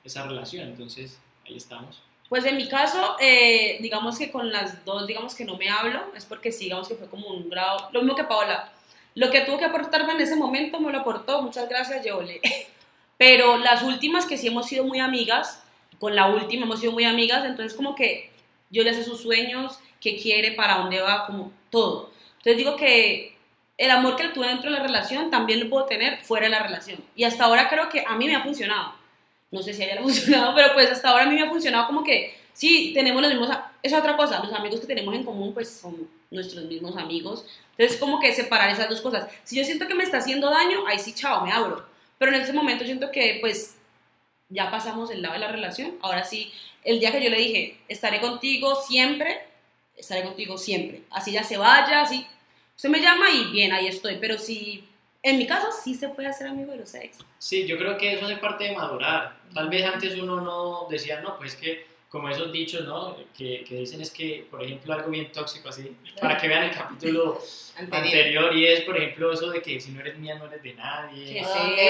esa 0.03 0.25
relación. 0.25 0.67
Entonces, 0.67 1.19
ahí 1.45 1.57
estamos. 1.57 2.01
Pues 2.29 2.43
en 2.45 2.57
mi 2.57 2.67
caso, 2.67 3.15
eh, 3.19 3.77
digamos 3.81 4.17
que 4.17 4.31
con 4.31 4.51
las 4.51 4.83
dos, 4.83 5.07
digamos 5.07 5.33
que 5.33 5.45
no 5.45 5.57
me 5.57 5.69
hablo, 5.69 6.11
es 6.15 6.25
porque 6.25 6.51
sí, 6.51 6.65
digamos 6.65 6.87
que 6.87 6.95
fue 6.95 7.07
como 7.07 7.29
un 7.29 7.49
grado, 7.49 7.89
lo 7.93 8.01
mismo 8.01 8.15
que 8.15 8.25
Paola, 8.25 8.73
lo 9.15 9.31
que 9.31 9.41
tuvo 9.41 9.57
que 9.57 9.65
aportarme 9.65 10.13
en 10.13 10.21
ese 10.21 10.35
momento 10.35 10.79
me 10.79 10.91
lo 10.91 10.99
aportó, 10.99 11.41
muchas 11.41 11.69
gracias, 11.69 12.05
yo 12.05 12.21
le. 12.21 12.41
Pero 13.17 13.57
las 13.57 13.81
últimas 13.81 14.25
que 14.25 14.37
sí 14.37 14.47
hemos 14.47 14.67
sido 14.67 14.83
muy 14.83 14.99
amigas, 14.99 15.63
con 15.99 16.15
la 16.15 16.27
última 16.27 16.65
hemos 16.65 16.81
sido 16.81 16.91
muy 16.91 17.05
amigas, 17.05 17.45
entonces 17.45 17.75
como 17.75 17.95
que 17.95 18.29
yo 18.69 18.83
le 18.83 18.93
sé 18.93 19.03
sus 19.03 19.21
sueños, 19.21 19.79
qué 20.01 20.17
quiere, 20.17 20.51
para 20.51 20.79
dónde 20.79 20.99
va, 20.99 21.25
como 21.25 21.51
todo. 21.69 22.11
Entonces 22.37 22.57
digo 22.57 22.75
que 22.75 23.36
el 23.77 23.91
amor 23.91 24.15
que 24.15 24.29
tuve 24.29 24.47
dentro 24.47 24.71
de 24.71 24.77
la 24.77 24.83
relación 24.83 25.29
también 25.29 25.59
lo 25.59 25.69
puedo 25.69 25.85
tener 25.85 26.17
fuera 26.19 26.45
de 26.47 26.51
la 26.51 26.63
relación. 26.63 26.99
Y 27.15 27.23
hasta 27.23 27.45
ahora 27.45 27.69
creo 27.69 27.89
que 27.89 28.03
a 28.05 28.15
mí 28.15 28.25
me 28.25 28.35
ha 28.35 28.43
funcionado. 28.43 28.95
No 29.51 29.61
sé 29.61 29.73
si 29.73 29.83
a 29.83 29.95
le 29.95 30.01
funcionado, 30.01 30.53
pero 30.55 30.73
pues 30.73 30.91
hasta 30.91 31.09
ahora 31.09 31.23
a 31.23 31.27
mí 31.27 31.35
me 31.35 31.43
ha 31.43 31.49
funcionado 31.49 31.87
como 31.87 32.03
que 32.03 32.35
sí, 32.53 32.91
tenemos 32.93 33.21
los 33.21 33.31
mismos, 33.31 33.55
es 33.83 33.93
otra 33.93 34.17
cosa, 34.17 34.43
los 34.43 34.51
amigos 34.53 34.79
que 34.79 34.87
tenemos 34.87 35.13
en 35.13 35.23
común 35.23 35.53
pues 35.53 35.69
son 35.69 36.09
nuestros 36.31 36.65
mismos 36.65 36.97
amigos. 36.97 37.45
Entonces 37.77 37.97
como 37.99 38.19
que 38.19 38.33
separar 38.33 38.69
esas 38.69 38.89
dos 38.89 39.01
cosas. 39.01 39.27
Si 39.43 39.55
yo 39.55 39.63
siento 39.63 39.87
que 39.87 39.95
me 39.95 40.03
está 40.03 40.17
haciendo 40.17 40.49
daño, 40.49 40.87
ahí 40.87 40.99
sí, 40.99 41.13
chao, 41.13 41.45
me 41.45 41.51
abro. 41.51 41.85
Pero 42.17 42.33
en 42.33 42.41
ese 42.41 42.53
momento 42.53 42.83
siento 42.83 43.11
que 43.11 43.37
pues 43.39 43.75
ya 44.49 44.71
pasamos 44.71 45.11
el 45.11 45.21
lado 45.21 45.35
de 45.35 45.39
la 45.39 45.51
relación. 45.51 45.97
Ahora 46.01 46.23
sí, 46.23 46.51
el 46.83 46.99
día 46.99 47.11
que 47.11 47.23
yo 47.23 47.29
le 47.29 47.37
dije, 47.37 47.77
estaré 47.87 48.19
contigo 48.19 48.75
siempre, 48.75 49.39
estaré 49.95 50.23
contigo 50.23 50.57
siempre. 50.57 51.03
Así 51.11 51.31
ya 51.31 51.43
se 51.43 51.57
vaya, 51.57 52.01
así. 52.01 52.25
Usted 52.77 52.89
me 52.89 53.01
llama 53.01 53.31
y 53.31 53.51
bien, 53.51 53.73
ahí 53.73 53.87
estoy. 53.87 54.17
Pero 54.21 54.37
si, 54.37 54.87
en 55.23 55.39
mi 55.39 55.47
caso, 55.47 55.67
sí 55.83 55.95
se 55.95 56.09
puede 56.09 56.27
hacer 56.27 56.47
amigo 56.47 56.71
de 56.73 56.77
los 56.77 56.93
ex. 56.93 57.17
Sí, 57.39 57.65
yo 57.65 57.75
creo 57.75 57.97
que 57.97 58.13
eso 58.13 58.25
hace 58.25 58.37
parte 58.37 58.65
de 58.65 58.75
madurar. 58.75 59.35
Tal 59.51 59.67
vez 59.67 59.83
antes 59.83 60.15
uno 60.19 60.41
no 60.41 60.87
decía, 60.87 61.19
no, 61.21 61.39
pues 61.39 61.55
que 61.55 61.87
como 62.09 62.29
esos 62.29 62.51
dichos, 62.51 62.85
¿no? 62.85 63.17
Que, 63.37 63.63
que, 63.67 63.75
dicen 63.75 63.99
es 64.01 64.11
que, 64.11 64.47
por 64.49 64.63
ejemplo, 64.63 64.93
algo 64.93 65.09
bien 65.09 65.31
tóxico 65.31 65.69
así, 65.69 65.95
para 66.21 66.37
que 66.37 66.47
vean 66.47 66.63
el 66.63 66.71
capítulo 66.71 67.39
anterior. 67.77 68.55
y 68.55 68.65
es, 68.65 68.81
por 68.81 68.97
ejemplo, 68.97 69.31
eso 69.33 69.49
de 69.49 69.61
que 69.61 69.79
si 69.81 69.91
no 69.91 69.99
eres 69.99 70.17
mía 70.17 70.35
no 70.35 70.45
eres 70.45 70.63
de 70.63 70.73
nadie. 70.73 71.33
¿Qué 71.33 71.39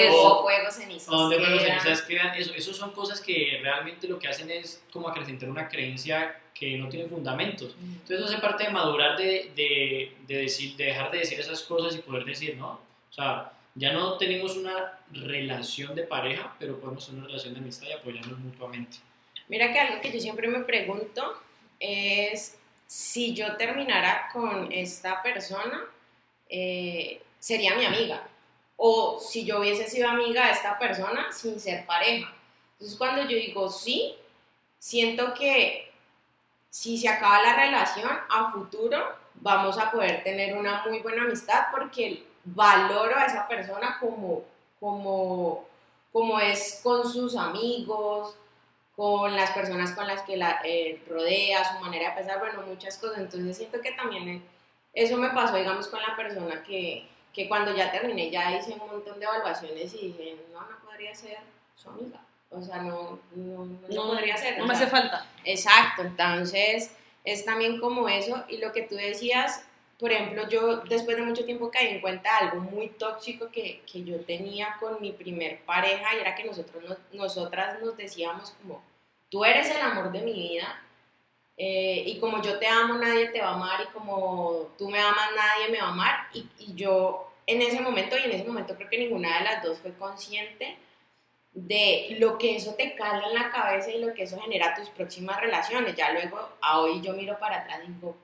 es 0.08 0.14
O 0.14 0.42
fuego 0.42 0.70
cenizas. 0.70 1.08
O 1.08 1.16
donde 1.16 1.38
fuego 1.38 1.60
cenizas 1.60 2.02
quedan. 2.02 2.34
Eso, 2.34 2.52
eso 2.52 2.74
son 2.74 2.90
cosas 2.90 3.20
que 3.20 3.60
realmente 3.62 4.08
lo 4.08 4.18
que 4.18 4.28
hacen 4.28 4.50
es 4.50 4.82
como 4.92 5.08
acrecentar 5.08 5.48
una 5.48 5.68
creencia 5.68 6.40
que 6.52 6.76
no 6.76 6.88
tiene 6.88 7.08
fundamentos. 7.08 7.76
Entonces, 7.80 8.18
eso 8.18 8.24
hace 8.26 8.38
parte 8.38 8.64
de 8.64 8.70
madurar, 8.70 9.16
de, 9.16 9.52
de, 9.54 10.16
de, 10.26 10.36
decir, 10.36 10.74
de 10.76 10.86
dejar 10.86 11.12
de 11.12 11.18
decir 11.18 11.38
esas 11.38 11.62
cosas 11.62 11.94
y 11.94 11.98
poder 11.98 12.24
decir, 12.24 12.56
¿no? 12.56 12.80
O 13.10 13.12
sea, 13.12 13.52
ya 13.76 13.92
no 13.92 14.14
tenemos 14.14 14.56
una 14.56 14.98
relación 15.12 15.94
de 15.94 16.02
pareja, 16.02 16.56
pero 16.58 16.80
podemos 16.80 17.06
tener 17.06 17.20
una 17.20 17.28
relación 17.28 17.54
de 17.54 17.60
amistad 17.60 17.86
y 17.86 17.92
apoyarnos 17.92 18.38
mutuamente. 18.40 18.98
Mira 19.48 19.72
que 19.72 19.78
algo 19.78 20.00
que 20.00 20.12
yo 20.12 20.20
siempre 20.20 20.48
me 20.48 20.60
pregunto 20.60 21.40
es 21.80 22.58
si 22.86 23.34
yo 23.34 23.56
terminara 23.56 24.28
con 24.32 24.70
esta 24.72 25.22
persona, 25.22 25.84
eh, 26.48 27.20
sería 27.38 27.76
mi 27.76 27.84
amiga. 27.84 28.26
O 28.76 29.18
si 29.20 29.44
yo 29.44 29.60
hubiese 29.60 29.88
sido 29.88 30.08
amiga 30.08 30.46
de 30.46 30.52
esta 30.52 30.78
persona 30.78 31.32
sin 31.32 31.58
ser 31.58 31.84
pareja. 31.86 32.32
Entonces 32.72 32.96
cuando 32.96 33.22
yo 33.22 33.36
digo 33.36 33.70
sí, 33.70 34.14
siento 34.78 35.34
que 35.34 35.90
si 36.70 36.96
se 36.96 37.08
acaba 37.08 37.42
la 37.42 37.56
relación, 37.56 38.10
a 38.28 38.52
futuro 38.52 39.16
vamos 39.34 39.78
a 39.78 39.90
poder 39.90 40.22
tener 40.22 40.56
una 40.56 40.84
muy 40.86 41.00
buena 41.00 41.22
amistad 41.22 41.66
porque 41.70 42.24
valoro 42.44 43.16
a 43.16 43.26
esa 43.26 43.46
persona 43.48 43.98
como, 44.00 44.44
como, 44.80 45.66
como 46.12 46.40
es 46.40 46.80
con 46.82 47.10
sus 47.10 47.36
amigos, 47.36 48.36
con 48.98 49.36
las 49.36 49.52
personas 49.52 49.92
con 49.92 50.08
las 50.08 50.22
que 50.22 50.36
la 50.36 50.60
eh, 50.64 51.00
rodea, 51.08 51.62
su 51.72 51.78
manera 51.78 52.10
de 52.10 52.16
pensar, 52.16 52.40
bueno, 52.40 52.62
muchas 52.66 52.98
cosas. 52.98 53.18
Entonces 53.18 53.56
siento 53.56 53.80
que 53.80 53.92
también 53.92 54.42
eso 54.92 55.16
me 55.16 55.30
pasó, 55.30 55.54
digamos, 55.54 55.86
con 55.86 56.02
la 56.02 56.16
persona 56.16 56.64
que, 56.64 57.06
que 57.32 57.46
cuando 57.46 57.72
ya 57.76 57.92
terminé, 57.92 58.28
ya 58.28 58.58
hice 58.58 58.72
un 58.72 58.90
montón 58.90 59.20
de 59.20 59.26
evaluaciones 59.26 59.94
y 59.94 60.08
dije, 60.08 60.36
no, 60.52 60.62
no 60.62 60.80
podría 60.84 61.14
ser 61.14 61.38
su 61.76 61.90
amiga. 61.90 62.18
O 62.50 62.60
sea, 62.60 62.82
no, 62.82 63.20
no, 63.36 63.66
no, 63.88 64.02
podría 64.08 64.36
ser. 64.36 64.58
No 64.58 64.66
me 64.66 64.74
hace 64.74 64.88
falta. 64.88 65.24
Exacto, 65.44 66.02
entonces 66.02 66.90
es 67.22 67.44
también 67.44 67.78
como 67.78 68.08
eso. 68.08 68.42
Y 68.48 68.56
lo 68.56 68.72
que 68.72 68.82
tú 68.82 68.96
decías, 68.96 69.64
por 69.98 70.12
ejemplo, 70.12 70.48
yo 70.48 70.76
después 70.82 71.16
de 71.16 71.24
mucho 71.24 71.44
tiempo 71.44 71.70
caí 71.70 71.88
en 71.88 72.00
cuenta 72.00 72.38
algo 72.38 72.60
muy 72.60 72.88
tóxico 72.90 73.50
que, 73.50 73.82
que 73.90 74.04
yo 74.04 74.20
tenía 74.20 74.76
con 74.78 75.00
mi 75.00 75.12
primer 75.12 75.60
pareja 75.62 76.14
y 76.14 76.20
era 76.20 76.36
que 76.36 76.44
nosotros 76.44 76.98
nosotras 77.12 77.80
nos 77.82 77.96
decíamos 77.96 78.54
como, 78.62 78.82
tú 79.28 79.44
eres 79.44 79.68
el 79.70 79.80
amor 79.80 80.12
de 80.12 80.22
mi 80.22 80.32
vida 80.32 80.80
eh, 81.56 82.04
y 82.06 82.20
como 82.20 82.40
yo 82.40 82.60
te 82.60 82.68
amo 82.68 82.94
nadie 82.94 83.30
te 83.30 83.40
va 83.40 83.48
a 83.48 83.54
amar 83.54 83.80
y 83.82 83.92
como 83.92 84.68
tú 84.78 84.88
me 84.88 85.00
amas 85.00 85.30
nadie 85.34 85.72
me 85.72 85.80
va 85.80 85.88
a 85.88 85.92
amar 85.92 86.28
y, 86.32 86.46
y, 86.60 86.74
yo 86.74 87.32
en 87.46 87.60
ese 87.62 87.80
momento 87.80 88.16
y 88.16 88.22
en 88.22 88.30
ese 88.30 88.44
momento 88.44 88.76
creo 88.76 88.88
que 88.88 88.98
ninguna 88.98 89.38
de 89.38 89.44
las 89.44 89.64
dos 89.64 89.78
fue 89.78 89.92
consciente 89.94 90.78
de 91.52 92.16
lo 92.20 92.38
que 92.38 92.54
eso 92.54 92.74
te 92.74 92.94
cala 92.94 93.26
en 93.26 93.34
la 93.34 93.50
cabeza 93.50 93.90
y 93.90 94.00
lo 94.00 94.14
que 94.14 94.22
eso 94.22 94.38
genera 94.40 94.76
tus 94.76 94.90
próximas 94.90 95.40
relaciones. 95.40 95.96
Ya 95.96 96.12
luego, 96.12 96.38
a 96.60 96.80
hoy 96.80 97.00
yo 97.02 97.14
miro 97.14 97.38
para 97.38 97.58
atrás 97.58 97.80
y 97.84 97.92
digo, 97.92 98.16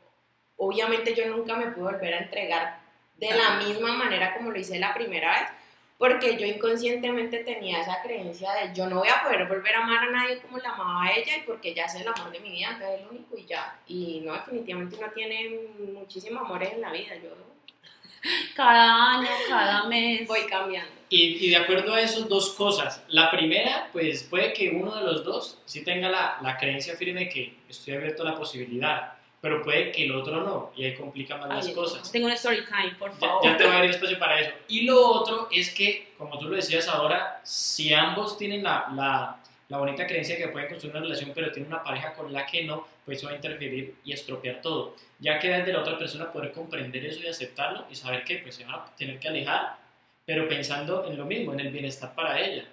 obviamente 0.57 1.15
yo 1.15 1.27
nunca 1.29 1.57
me 1.57 1.71
puedo 1.73 1.91
volver 1.91 2.15
a 2.15 2.19
entregar 2.19 2.81
de 3.17 3.31
la 3.31 3.57
misma 3.57 3.93
manera 3.95 4.35
como 4.35 4.51
lo 4.51 4.59
hice 4.59 4.79
la 4.79 4.95
primera 4.95 5.41
vez, 5.41 5.49
porque 5.99 6.37
yo 6.37 6.47
inconscientemente 6.47 7.45
tenía 7.45 7.81
esa 7.81 8.03
creencia 8.03 8.53
de 8.53 8.75
yo 8.75 8.87
no 8.87 8.99
voy 8.99 9.09
a 9.09 9.23
poder 9.23 9.47
volver 9.47 9.75
a 9.75 9.85
amar 9.85 10.09
a 10.09 10.11
nadie 10.11 10.41
como 10.41 10.59
la 10.59 10.71
amaba 10.71 11.05
a 11.05 11.13
ella 11.13 11.37
y 11.37 11.43
porque 11.43 11.71
ella 11.71 11.85
es 11.85 11.95
el 11.95 12.09
amor 12.09 12.33
de 12.33 12.41
mi 12.41 12.51
vida, 12.51 12.71
entonces 12.73 12.97
es 12.97 13.01
el 13.01 13.09
único 13.09 13.39
y 13.39 13.47
ya. 13.47 13.79
Y 13.87 14.21
no, 14.25 14.33
definitivamente 14.35 14.97
uno 14.97 15.09
tiene 15.15 15.61
muchísimos 15.93 16.43
amores 16.43 16.73
en 16.73 16.81
la 16.81 16.91
vida, 16.91 17.15
yo 17.23 17.31
cada 18.55 19.13
año, 19.13 19.29
cada 19.49 19.85
mes 19.85 20.27
voy 20.27 20.47
cambiando. 20.47 20.91
Y, 21.11 21.47
y, 21.47 21.51
de 21.51 21.57
acuerdo 21.57 21.95
a 21.95 22.01
esas 22.01 22.29
dos 22.29 22.55
cosas, 22.55 23.05
la 23.09 23.31
primera, 23.31 23.89
pues 23.93 24.25
puede 24.25 24.53
que 24.53 24.71
uno 24.71 24.95
de 24.97 25.03
los 25.03 25.25
dos 25.25 25.59
sí 25.65 25.85
tenga 25.85 26.09
la, 26.09 26.39
la 26.43 26.57
creencia 26.57 26.97
firme 26.97 27.29
que 27.29 27.55
estoy 27.69 27.95
abierto 27.95 28.23
a 28.23 28.31
la 28.31 28.35
posibilidad, 28.37 29.14
pero 29.45 29.63
puede 29.63 29.93
que 29.93 30.05
el 30.07 30.13
otro 30.17 30.41
no, 30.43 30.73
y 30.75 30.87
ahí 30.87 30.95
complica 30.95 31.37
más 31.37 31.51
las 31.51 31.69
cosas. 31.69 32.11
Tengo 32.11 32.29
un 32.29 32.33
story 32.33 32.65
time, 32.65 32.95
por 32.99 33.13
favor. 33.13 33.45
Ya, 33.45 33.59
te 33.59 33.65
voy 33.65 33.75
a 33.75 33.77
abrir 33.77 33.91
espacio 33.91 34.19
para 34.19 34.41
eso. 34.41 34.53
Y 34.69 34.87
lo 34.87 35.07
otro 35.07 35.49
es 35.53 35.69
que, 35.75 36.15
como 36.17 36.39
tú 36.39 36.49
lo 36.49 36.57
decías 36.57 36.89
ahora, 36.89 37.43
si 37.45 37.93
ambos 37.93 38.39
tienen 38.39 38.63
la, 38.63 38.87
la, 38.95 39.37
la 39.69 39.77
bonita 39.77 40.07
creencia 40.07 40.37
de 40.37 40.45
que 40.45 40.49
pueden 40.49 40.71
construir 40.71 40.97
una 40.97 41.05
relación, 41.05 41.33
pero 41.35 41.53
tienen 41.53 41.71
una 41.71 41.85
pareja 41.85 42.15
con 42.15 42.33
la 42.33 42.47
que 42.47 42.65
no, 42.65 42.87
pues 43.05 43.19
eso 43.19 43.27
va 43.27 43.35
a 43.35 43.37
interferir 43.37 43.97
y 44.03 44.13
estropear 44.15 44.63
todo. 44.63 44.97
Ya 45.19 45.39
queda 45.39 45.59
de 45.59 45.75
la 45.75 45.81
otra 45.81 45.99
persona 45.99 46.33
poder 46.33 46.51
comprender 46.51 47.05
eso 47.05 47.21
y 47.23 47.27
aceptarlo 47.27 47.85
y 47.91 47.95
saber 47.97 48.25
que 48.25 48.39
pues 48.39 48.55
se 48.55 48.65
van 48.65 48.77
a 48.77 48.87
tener 48.97 49.19
que 49.19 49.29
alejar, 49.29 49.77
pero 50.25 50.49
pensando 50.49 51.05
en 51.05 51.19
lo 51.19 51.27
mismo, 51.27 51.53
en 51.53 51.61
el 51.61 51.71
bienestar 51.71 52.15
para 52.15 52.41
ella 52.41 52.65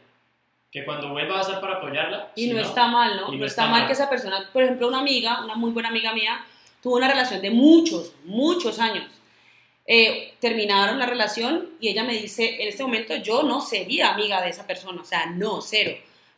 que 0.72 0.86
cuando 0.86 1.10
vuelva 1.10 1.38
a 1.38 1.42
estar 1.42 1.60
para 1.60 1.76
apoyarla. 1.76 2.32
Y 2.34 2.48
no, 2.48 2.60
está 2.62 2.88
mal, 2.88 3.18
¿no? 3.18 3.30
no, 3.30 3.46
está, 3.46 3.68
mal, 3.68 3.86
que 3.88 3.92
esa 3.92 4.10
persona, 4.10 4.50
por 4.54 4.64
ejemplo, 4.64 4.88
una 4.88 5.00
amiga, 5.00 5.44
una 5.44 5.56
muy 5.56 5.72
buena 5.72 5.90
amiga 5.90 6.14
mía, 6.14 6.46
tuvo 6.82 6.98
una 6.98 7.08
relación 7.08 7.42
de 7.42 7.52
muchos, 7.52 8.14
muchos 8.26 8.80
años. 8.80 9.06
Eh, 9.86 10.36
terminaron 10.40 11.00
la 11.00 11.06
relación 11.06 11.72
y 11.80 11.90
ella 11.90 12.04
me 12.04 12.14
dice, 12.14 12.62
en 12.62 12.70
este 12.70 12.84
momento 12.84 13.16
yo 13.18 13.44
no 13.44 13.62
sería 13.62 14.14
amiga 14.14 14.42
de 14.42 14.50
esa 14.50 14.66
persona, 14.66 15.02
o 15.02 15.06
sea, 15.06 15.26
no, 15.26 15.62
cero. 15.62 15.92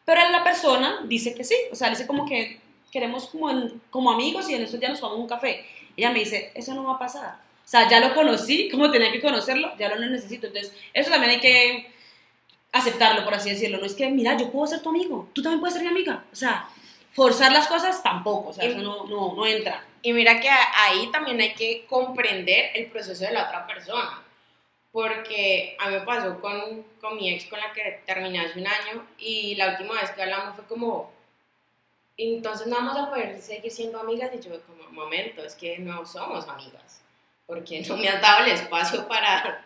Pero 0.06 0.30
la 0.30 0.44
persona 0.44 1.02
dice 1.06 1.34
que 1.34 1.44
sí, 1.44 1.56
o 1.72 1.76
sea, 1.76 1.90
dice 1.90 2.08
como 2.08 2.26
que 2.26 2.60
queremos 2.92 3.28
como, 3.28 3.52
como 3.90 4.12
amigos 4.12 4.50
y 4.50 4.56
en 4.56 4.64
estos 4.64 4.80
días 4.80 4.92
nos 4.92 5.02
tomamos 5.02 5.22
un 5.22 5.28
café. 5.28 5.66
Ella 5.96 6.12
me 6.12 6.20
dice, 6.20 6.52
eso 6.56 6.74
no 6.74 6.84
va 6.84 6.94
a 6.94 7.00
pasar. 7.00 7.40
O 7.64 7.68
sea, 7.68 7.90
ya 7.90 8.00
lo 8.00 8.14
conocí, 8.14 8.70
como 8.72 8.92
tenía 8.92 9.12
que 9.12 9.22
conocerlo, 9.22 9.72
ya 9.78 9.90
lo 9.90 10.00
necesito. 10.10 10.48
Entonces, 10.48 10.74
eso 10.94 11.10
también 11.10 11.32
hay 11.32 11.40
que 11.40 11.92
aceptarlo, 12.72 13.24
por 13.24 13.34
así 13.34 13.50
decirlo. 13.50 13.80
No 13.80 13.86
es 13.86 13.94
que, 13.94 14.10
mira, 14.10 14.38
yo 14.38 14.52
puedo 14.52 14.68
ser 14.68 14.82
tu 14.82 14.90
amigo, 14.90 15.30
tú 15.34 15.42
también 15.42 15.60
puedes 15.60 15.74
ser 15.76 15.84
mi 15.84 15.90
amiga. 15.90 16.26
O 16.32 16.36
sea, 16.36 16.68
forzar 17.12 17.52
las 17.52 17.68
cosas 17.68 18.02
tampoco, 18.04 18.50
o 18.50 18.54
sea, 18.54 18.66
eso 18.66 18.80
no, 18.80 19.06
no, 19.06 19.34
no 19.36 19.46
entra. 19.46 19.86
Y 20.04 20.12
mira 20.12 20.40
que 20.40 20.50
ahí 20.50 21.10
también 21.12 21.40
hay 21.40 21.56
que 21.56 21.86
comprender 21.88 22.72
el 22.76 22.88
proceso 22.88 23.24
de 23.24 23.32
la 23.32 23.46
otra 23.46 23.66
persona. 23.66 24.22
Porque 24.92 25.76
a 25.80 25.90
mí 25.90 25.96
me 25.96 26.02
pasó 26.02 26.40
con, 26.40 26.84
con 27.02 27.16
mi 27.16 27.34
ex 27.34 27.46
con 27.46 27.60
la 27.60 27.72
que 27.74 28.04
terminé 28.06 28.42
hace 28.42 28.60
un 28.60 28.68
año 28.68 29.08
y 29.18 29.56
la 29.56 29.70
última 29.70 30.00
vez 30.00 30.12
que 30.12 30.22
hablamos 30.22 30.56
fue 30.56 30.66
como, 30.66 31.12
entonces 32.18 32.68
no 32.68 32.76
vamos 32.76 32.98
a 32.98 33.10
poder 33.10 33.42
seguir 33.42 33.72
siendo 33.72 34.00
amigas 34.00 34.30
y 34.36 34.40
yo 34.40 34.62
como, 34.68 34.84
momento, 34.92 35.44
es 35.44 35.56
que 35.56 35.80
no 35.80 36.06
somos 36.06 36.48
amigas, 36.48 37.02
porque 37.48 37.82
no 37.88 37.98
me 37.98 38.10
has 38.10 38.22
dado 38.22 38.46
el 38.46 38.52
espacio 38.52 39.08
para... 39.08 39.66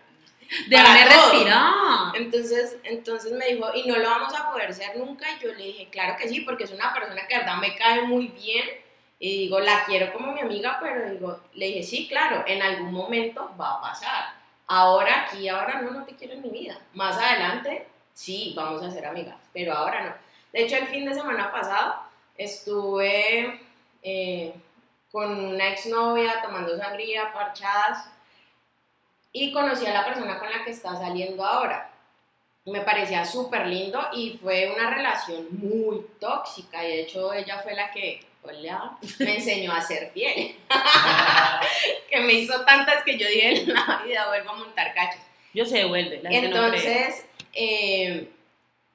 Déjame 0.70 1.03
respirar. 1.03 2.15
Entonces, 2.15 2.77
entonces 2.84 3.34
me 3.34 3.48
dijo, 3.48 3.70
y 3.75 3.86
no 3.86 3.98
lo 3.98 4.10
vamos 4.10 4.34
a 4.34 4.50
poder 4.50 4.74
ser 4.74 4.96
nunca, 4.96 5.27
y 5.34 5.44
yo 5.44 5.53
le 5.53 5.65
dije, 5.65 5.89
claro 5.89 6.15
que 6.17 6.29
sí, 6.29 6.39
porque 6.41 6.63
es 6.63 6.72
una 6.72 6.94
persona 6.94 7.27
que 7.27 7.34
de 7.34 7.39
verdad 7.41 7.58
me 7.58 7.75
cae 7.75 8.03
muy 8.03 8.27
bien, 8.29 8.65
y 9.19 9.38
digo, 9.39 9.59
la 9.59 9.83
quiero 9.86 10.13
como 10.13 10.31
mi 10.31 10.41
amiga, 10.41 10.77
pero 10.81 11.09
digo, 11.09 11.39
le 11.53 11.67
dije, 11.67 11.83
sí, 11.83 12.07
claro, 12.07 12.43
en 12.45 12.62
algún 12.62 12.93
momento 12.93 13.51
va 13.59 13.75
a 13.75 13.81
pasar. 13.81 14.25
Ahora, 14.67 15.24
aquí, 15.24 15.47
ahora 15.50 15.81
no, 15.81 15.91
no 15.91 16.05
te 16.05 16.15
quiero 16.15 16.33
en 16.33 16.43
mi 16.43 16.50
vida. 16.50 16.77
Más 16.93 17.17
adelante, 17.17 17.88
sí, 18.13 18.53
vamos 18.55 18.83
a 18.83 18.91
ser 18.91 19.05
amigas, 19.05 19.38
pero 19.53 19.74
ahora 19.74 20.03
no. 20.03 20.13
De 20.53 20.63
hecho, 20.63 20.75
el 20.77 20.88
fin 20.88 21.05
de 21.05 21.15
semana 21.15 21.51
pasado 21.51 21.95
estuve 22.38 23.59
eh, 24.03 24.53
con 25.12 25.31
una 25.31 25.69
exnovia 25.69 26.41
tomando 26.43 26.77
sangría, 26.77 27.33
parchadas, 27.33 28.09
y 29.31 29.51
conocí 29.51 29.86
a 29.86 29.93
la 29.93 30.05
persona 30.05 30.39
con 30.39 30.50
la 30.51 30.63
que 30.63 30.71
está 30.71 30.95
saliendo 30.95 31.43
ahora. 31.45 31.91
Me 32.65 32.81
parecía 32.81 33.24
súper 33.24 33.67
lindo 33.67 34.00
y 34.13 34.38
fue 34.38 34.74
una 34.75 34.89
relación 34.89 35.47
muy 35.51 36.05
tóxica. 36.19 36.83
Y 36.83 36.88
de 36.88 37.01
hecho, 37.01 37.33
ella 37.33 37.59
fue 37.59 37.74
la 37.74 37.91
que 37.91 38.25
hola, 38.48 38.98
me 39.20 39.36
enseñó 39.36 39.74
a 39.74 39.82
ser 39.82 40.12
fiel. 40.13 40.56
que 42.10 42.20
me 42.22 42.34
hizo 42.34 42.62
tantas 42.66 43.04
que 43.04 43.18
yo 43.18 43.27
dije 43.27 43.62
en 43.62 43.74
la 43.74 44.01
vida 44.06 44.27
vuelvo 44.27 44.51
a 44.51 44.56
montar 44.56 44.94
cachos. 44.94 45.22
Yo 45.54 45.66
se 45.66 45.80
devuelve. 45.80 46.22
La 46.22 46.30
gente 46.30 46.50
no 46.50 46.70
cree. 46.70 46.80
Entonces, 46.80 47.25
eh, 47.54 48.30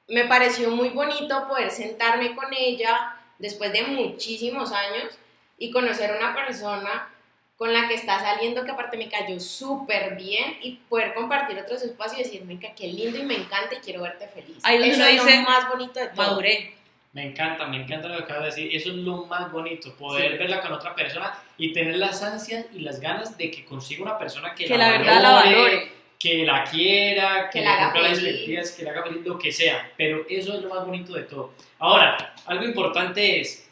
me 0.09 0.25
pareció 0.25 0.71
muy 0.71 0.91
bonito 0.91 1.49
poder 1.49 1.71
sentarme 1.71 2.35
con 2.35 2.53
ella 2.53 3.17
después 3.39 3.73
de 3.73 3.83
muchísimos 3.83 4.73
años 4.73 5.19
y 5.59 5.71
conocer 5.71 6.11
a 6.11 6.19
una 6.19 6.35
persona 6.35 7.09
con 7.57 7.73
la 7.73 7.87
que 7.87 7.95
está 7.95 8.19
saliendo 8.19 8.65
que 8.65 8.73
aparte 8.73 8.97
me 8.97 9.09
cayó 9.09 9.39
súper 9.39 10.17
bien 10.17 10.59
y 10.63 10.81
poder 10.89 11.15
compartir 11.15 11.59
otros 11.59 11.83
espacios 11.83 12.21
y 12.21 12.25
decirme 12.25 12.59
que 12.59 12.73
qué 12.75 12.89
lindo 12.89 13.19
y 13.19 13.23
me 13.23 13.37
encanta 13.37 13.77
y 13.77 13.79
quiero 13.79 14.03
verte 14.03 14.27
feliz. 14.29 14.59
Ahí 14.65 14.79
donde 14.79 14.93
Eso 14.93 15.01
uno 15.01 15.11
es 15.11 15.17
lo 15.17 15.25
dice, 15.25 15.43
más 15.43 15.69
bonito 15.69 16.01
de 16.01 16.07
todo. 16.09 16.17
Maduré. 16.17 16.75
Me 17.13 17.27
encanta, 17.27 17.67
me 17.67 17.77
encanta 17.77 18.09
lo 18.09 18.17
que 18.17 18.23
acabas 18.25 18.55
de 18.57 18.63
decir. 18.63 18.77
Eso 18.77 18.89
es 18.91 18.97
lo 18.97 19.27
más 19.27 19.53
bonito, 19.53 19.95
poder 19.97 20.33
Sí. 20.33 20.39
verla 20.39 20.61
con 20.63 20.73
otra 20.73 20.95
persona 20.95 21.35
y 21.59 21.73
tener 21.73 21.97
las 21.97 22.23
ansias 22.23 22.67
y 22.75 22.81
las 22.81 23.01
ganas 23.01 23.37
de 23.37 23.51
que 23.51 23.65
consiga 23.67 24.03
una 24.03 24.19
persona 24.19 24.55
que, 24.55 24.65
Que 24.65 24.79
la 24.79 24.91
verdad 24.93 25.21
la 25.21 25.31
valore. 25.33 25.93
que 26.19 26.45
la 26.47 26.65
quiera, 26.65 27.51
que, 27.51 27.59
Que 27.59 27.65
la 27.65 27.73
haga 27.75 28.01
las 28.01 28.19
que 28.73 28.83
le 28.83 28.91
haga 28.91 29.03
feliz, 29.03 29.27
lo 29.27 29.39
que 29.39 29.53
sea. 29.53 29.91
Pero 29.97 30.25
eso 30.29 30.55
es 30.55 30.63
lo 30.63 30.71
más 30.71 30.87
bonito 30.87 31.13
de 31.13 31.25
todo. 31.25 31.53
Ahora, 31.79 32.35
algo 32.47 32.65
importante 32.65 33.41
es 33.41 33.69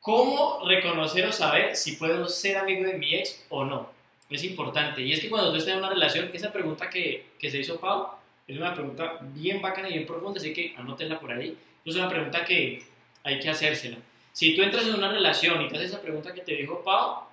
cómo 0.00 0.62
reconocer 0.66 1.24
o 1.26 1.32
saber 1.32 1.74
si 1.76 1.92
puedo 1.92 2.28
ser 2.28 2.58
amigo 2.58 2.84
de 2.86 2.94
mi 2.98 3.14
ex 3.14 3.46
o 3.48 3.64
no. 3.64 3.88
Es 4.28 4.44
importante. 4.44 5.00
Y 5.00 5.12
es 5.12 5.20
que 5.20 5.30
cuando 5.30 5.50
tú 5.50 5.56
estás 5.56 5.72
en 5.72 5.78
una 5.78 5.88
relación, 5.90 6.30
esa 6.34 6.52
pregunta 6.52 6.90
que, 6.90 7.28
que 7.38 7.50
se 7.50 7.58
hizo 7.58 7.80
Pau 7.80 8.08
es 8.46 8.56
una 8.58 8.74
pregunta 8.74 9.18
bien 9.22 9.62
bacana 9.62 9.88
y 9.88 9.92
bien 9.94 10.06
profunda, 10.06 10.38
así 10.38 10.52
que 10.52 10.74
anótenla 10.76 11.18
por 11.18 11.32
ahí. 11.32 11.56
Es 11.84 11.96
una 11.96 12.08
pregunta 12.08 12.44
que 12.44 12.82
hay 13.22 13.40
que 13.40 13.50
hacérsela. 13.50 13.98
Si 14.32 14.54
tú 14.54 14.62
entras 14.62 14.86
en 14.86 14.94
una 14.94 15.10
relación 15.10 15.62
y 15.62 15.68
te 15.68 15.76
haces 15.76 15.90
esa 15.90 16.02
pregunta 16.02 16.32
que 16.32 16.40
te 16.40 16.54
dijo 16.54 16.82
Pau, 16.82 17.24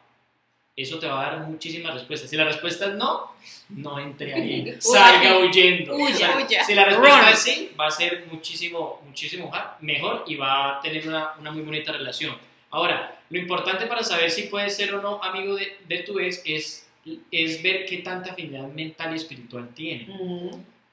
eso 0.76 1.00
te 1.00 1.08
va 1.08 1.28
a 1.28 1.32
dar 1.32 1.48
muchísimas 1.48 1.94
respuestas. 1.94 2.30
Si 2.30 2.36
la 2.36 2.46
respuesta 2.46 2.86
es 2.88 2.94
no, 2.96 3.32
no 3.70 4.00
entre 4.00 4.34
ahí. 4.34 4.76
Salga 4.80 5.40
huyendo. 5.40 5.96
Huya. 5.96 6.38
Huya. 6.38 6.64
Si 6.64 6.74
la 6.74 6.86
respuesta 6.86 7.22
Run. 7.22 7.30
es 7.30 7.40
sí, 7.40 7.72
va 7.80 7.88
a 7.88 7.92
ser 7.92 8.26
muchísimo, 8.32 9.02
muchísimo 9.06 9.52
mejor 9.82 10.24
y 10.28 10.36
va 10.36 10.78
a 10.78 10.82
tener 10.82 11.08
una, 11.08 11.34
una 11.40 11.52
muy 11.52 11.62
bonita 11.62 11.92
relación. 11.92 12.36
Ahora, 12.70 13.20
lo 13.30 13.38
importante 13.38 13.86
para 13.86 14.04
saber 14.04 14.32
si 14.32 14.44
puedes 14.44 14.76
ser 14.76 14.94
o 14.96 15.02
no 15.02 15.22
amigo 15.22 15.56
de, 15.56 15.78
de 15.88 16.00
tu 16.00 16.20
ex 16.20 16.42
es, 16.46 16.90
es 17.32 17.62
ver 17.62 17.86
qué 17.86 17.98
tanta 17.98 18.32
afinidad 18.32 18.68
mental 18.68 19.14
y 19.14 19.18
espiritual 19.18 19.70
tiene. 19.74 20.06
Mm. 20.08 20.50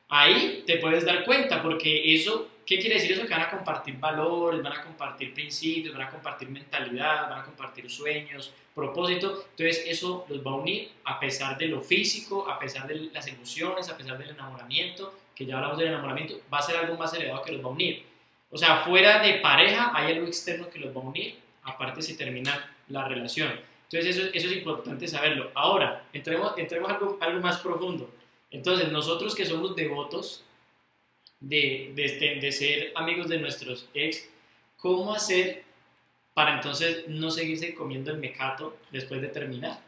Ahí 0.09 0.65
te 0.67 0.79
puedes 0.79 1.05
dar 1.05 1.25
cuenta, 1.25 1.63
porque 1.63 2.15
eso, 2.15 2.49
¿qué 2.65 2.79
quiere 2.79 2.95
decir 2.95 3.13
eso? 3.13 3.23
Que 3.27 3.35
van 3.35 3.43
a 3.43 3.51
compartir 3.51 3.99
valores, 3.99 4.63
van 4.63 4.73
a 4.73 4.83
compartir 4.83 5.35
principios, 5.35 5.95
van 5.95 6.07
a 6.07 6.11
compartir 6.11 6.49
mentalidad, 6.49 7.29
van 7.29 7.41
a 7.41 7.45
compartir 7.45 7.91
sueños, 7.91 8.55
propósito. 8.75 9.45
Entonces 9.51 9.85
eso 9.87 10.25
los 10.29 10.39
va 10.45 10.53
a 10.53 10.55
unir 10.55 10.91
a 11.05 11.21
pesar 11.21 11.59
de 11.59 11.67
lo 11.67 11.83
físico, 11.83 12.49
a 12.49 12.59
pesar 12.59 12.87
de 12.87 13.11
las 13.13 13.27
emociones, 13.27 13.89
a 13.91 13.97
pesar 13.99 14.17
del 14.17 14.31
enamoramiento, 14.31 15.15
que 15.35 15.45
ya 15.45 15.57
hablamos 15.57 15.77
del 15.77 15.89
enamoramiento, 15.89 16.41
va 16.53 16.59
a 16.59 16.63
ser 16.63 16.77
algo 16.77 16.97
más 16.97 17.13
elevado 17.13 17.43
que 17.43 17.53
los 17.53 17.63
va 17.63 17.69
a 17.69 17.73
unir. 17.73 18.05
O 18.51 18.57
sea, 18.57 18.79
fuera 18.79 19.23
de 19.23 19.35
pareja 19.35 19.93
hay 19.95 20.15
algo 20.15 20.27
externo 20.27 20.71
que 20.71 20.79
los 20.79 20.97
va 20.97 21.03
a 21.03 21.05
unir, 21.05 21.39
aparte 21.65 22.01
si 22.01 22.17
termina 22.17 22.75
la 22.89 23.07
relación. 23.07 23.61
Entonces 23.91 24.17
eso, 24.17 24.31
eso 24.33 24.49
es 24.49 24.57
importante 24.57 25.07
saberlo. 25.07 25.51
Ahora, 25.55 26.05
entremos, 26.13 26.55
entremos 26.57 26.91
a 26.91 26.95
algo, 26.95 27.19
algo 27.21 27.41
más 27.41 27.59
profundo. 27.59 28.11
Entonces, 28.51 28.91
nosotros 28.91 29.35
que 29.35 29.45
somos 29.45 29.77
devotos 29.77 30.45
de, 31.41 31.93
este- 31.97 32.37
de 32.37 32.53
ser 32.53 32.93
amigos 32.95 33.29
de 33.29 33.39
nuestros 33.39 33.89
ex, 33.95 34.29
¿cómo 34.77 35.15
hacer 35.15 35.65
para 36.35 36.55
entonces 36.55 37.09
no 37.09 37.31
seguirse 37.31 37.75
comiendo 37.75 38.11
el 38.11 38.19
mecato 38.19 38.77
después 38.91 39.21
de 39.21 39.29
terminar? 39.29 39.81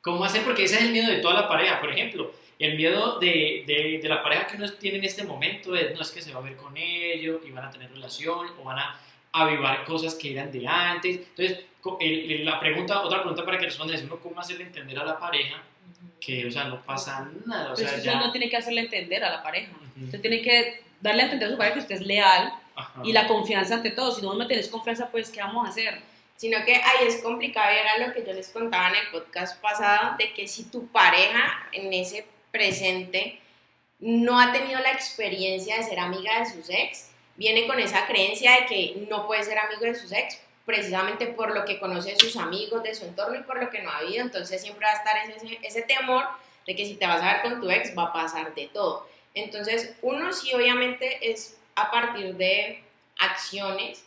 ¿Cómo 0.00 0.24
hacer? 0.24 0.42
Porque 0.42 0.64
ese 0.64 0.76
es 0.76 0.82
el 0.82 0.92
miedo 0.92 1.10
de 1.10 1.18
toda 1.18 1.34
la 1.34 1.48
pareja. 1.48 1.80
Por 1.80 1.90
ejemplo, 1.90 2.32
el 2.58 2.76
miedo 2.76 3.18
de, 3.18 3.64
de, 4.02 4.08
la 4.08 4.22
pareja 4.22 4.46
que 4.48 4.56
uno 4.56 4.70
tiene 4.72 4.98
en 4.98 5.04
este 5.04 5.22
momento 5.24 5.74
es, 5.76 5.94
no 5.94 6.02
es 6.02 6.10
que 6.10 6.20
se 6.20 6.32
va 6.32 6.40
a 6.40 6.42
ver 6.42 6.56
con 6.56 6.76
ellos 6.76 7.40
y 7.46 7.50
van 7.52 7.64
a 7.64 7.70
tener 7.70 7.90
relación 7.92 8.48
o 8.60 8.64
van 8.64 8.80
a 8.80 9.00
avivar 9.32 9.84
cosas 9.84 10.14
que 10.16 10.32
eran 10.32 10.50
de 10.50 10.66
antes. 10.66 11.20
Entonces, 11.36 11.64
la 12.44 12.60
pregunta, 12.60 13.02
otra 13.02 13.20
pregunta 13.20 13.44
para 13.44 13.58
que 13.58 13.66
respondan 13.66 13.96
es, 13.96 14.04
¿cómo 14.20 14.40
hacerle 14.40 14.64
entender 14.64 14.98
a 14.98 15.04
la 15.04 15.18
pareja 15.18 15.62
que, 16.24 16.46
o 16.46 16.50
sea, 16.50 16.64
no 16.64 16.80
pasa 16.82 17.28
nada? 17.46 17.72
O 17.72 17.76
Pero 17.76 17.88
sea, 17.88 17.98
ya... 17.98 18.14
no 18.20 18.30
tiene 18.30 18.48
que 18.48 18.56
hacerle 18.56 18.82
entender 18.82 19.24
a 19.24 19.30
la 19.30 19.42
pareja. 19.42 19.72
Ujú. 19.96 20.04
Usted 20.06 20.20
tiene 20.20 20.40
que 20.40 20.82
darle 21.00 21.22
a 21.22 21.24
entender 21.24 21.48
a 21.48 21.50
su 21.52 21.58
pareja 21.58 21.74
que 21.74 21.80
usted 21.80 21.94
es 21.96 22.06
leal 22.06 22.52
Ajá. 22.76 23.00
y 23.04 23.12
la 23.12 23.26
confianza 23.26 23.74
ante 23.74 23.90
todo. 23.90 24.12
Si 24.12 24.22
no 24.22 24.34
me 24.34 24.46
tenés 24.46 24.68
confianza, 24.68 25.10
pues, 25.10 25.30
¿qué 25.30 25.40
vamos 25.40 25.66
a 25.66 25.70
hacer? 25.70 26.00
Sino 26.36 26.64
que 26.64 26.76
ahí 26.76 27.06
es 27.06 27.22
complicado 27.22 27.72
y 27.72 27.78
era 27.78 28.06
lo 28.06 28.14
que 28.14 28.24
yo 28.24 28.32
les 28.32 28.48
contaba 28.48 28.88
en 28.90 28.96
el 28.96 29.08
podcast 29.10 29.60
pasado, 29.60 30.16
de 30.18 30.32
que 30.32 30.46
si 30.46 30.64
tu 30.64 30.86
pareja 30.88 31.68
en 31.72 31.92
ese 31.92 32.26
presente 32.50 33.40
no 33.98 34.40
ha 34.40 34.52
tenido 34.52 34.80
la 34.80 34.92
experiencia 34.92 35.76
de 35.76 35.84
ser 35.84 35.98
amiga 35.98 36.40
de 36.40 36.46
sus 36.46 36.68
ex, 36.70 37.10
viene 37.36 37.66
con 37.66 37.78
esa 37.78 38.06
creencia 38.06 38.52
de 38.52 38.66
que 38.66 39.06
no 39.08 39.26
puede 39.26 39.44
ser 39.44 39.58
amigo 39.58 39.82
de 39.82 39.94
sus 39.94 40.12
ex, 40.12 40.40
precisamente 40.64 41.26
por 41.26 41.54
lo 41.54 41.64
que 41.64 41.80
conoce 41.80 42.12
de 42.12 42.18
sus 42.18 42.36
amigos, 42.36 42.82
de 42.82 42.94
su 42.94 43.04
entorno 43.04 43.38
y 43.38 43.42
por 43.42 43.62
lo 43.62 43.70
que 43.70 43.82
no 43.82 43.90
ha 43.90 43.98
habido. 43.98 44.22
Entonces 44.22 44.60
siempre 44.62 44.86
va 44.86 44.92
a 44.92 44.96
estar 44.96 45.16
ese, 45.28 45.58
ese 45.62 45.82
temor 45.82 46.24
de 46.66 46.76
que 46.76 46.86
si 46.86 46.94
te 46.94 47.06
vas 47.06 47.22
a 47.22 47.32
ver 47.32 47.42
con 47.42 47.60
tu 47.60 47.70
ex 47.70 47.96
va 47.96 48.04
a 48.04 48.12
pasar 48.12 48.54
de 48.54 48.68
todo. 48.68 49.06
Entonces, 49.34 49.96
uno 50.02 50.32
sí 50.32 50.52
obviamente 50.54 51.30
es 51.30 51.58
a 51.74 51.90
partir 51.90 52.34
de 52.36 52.82
acciones, 53.18 54.04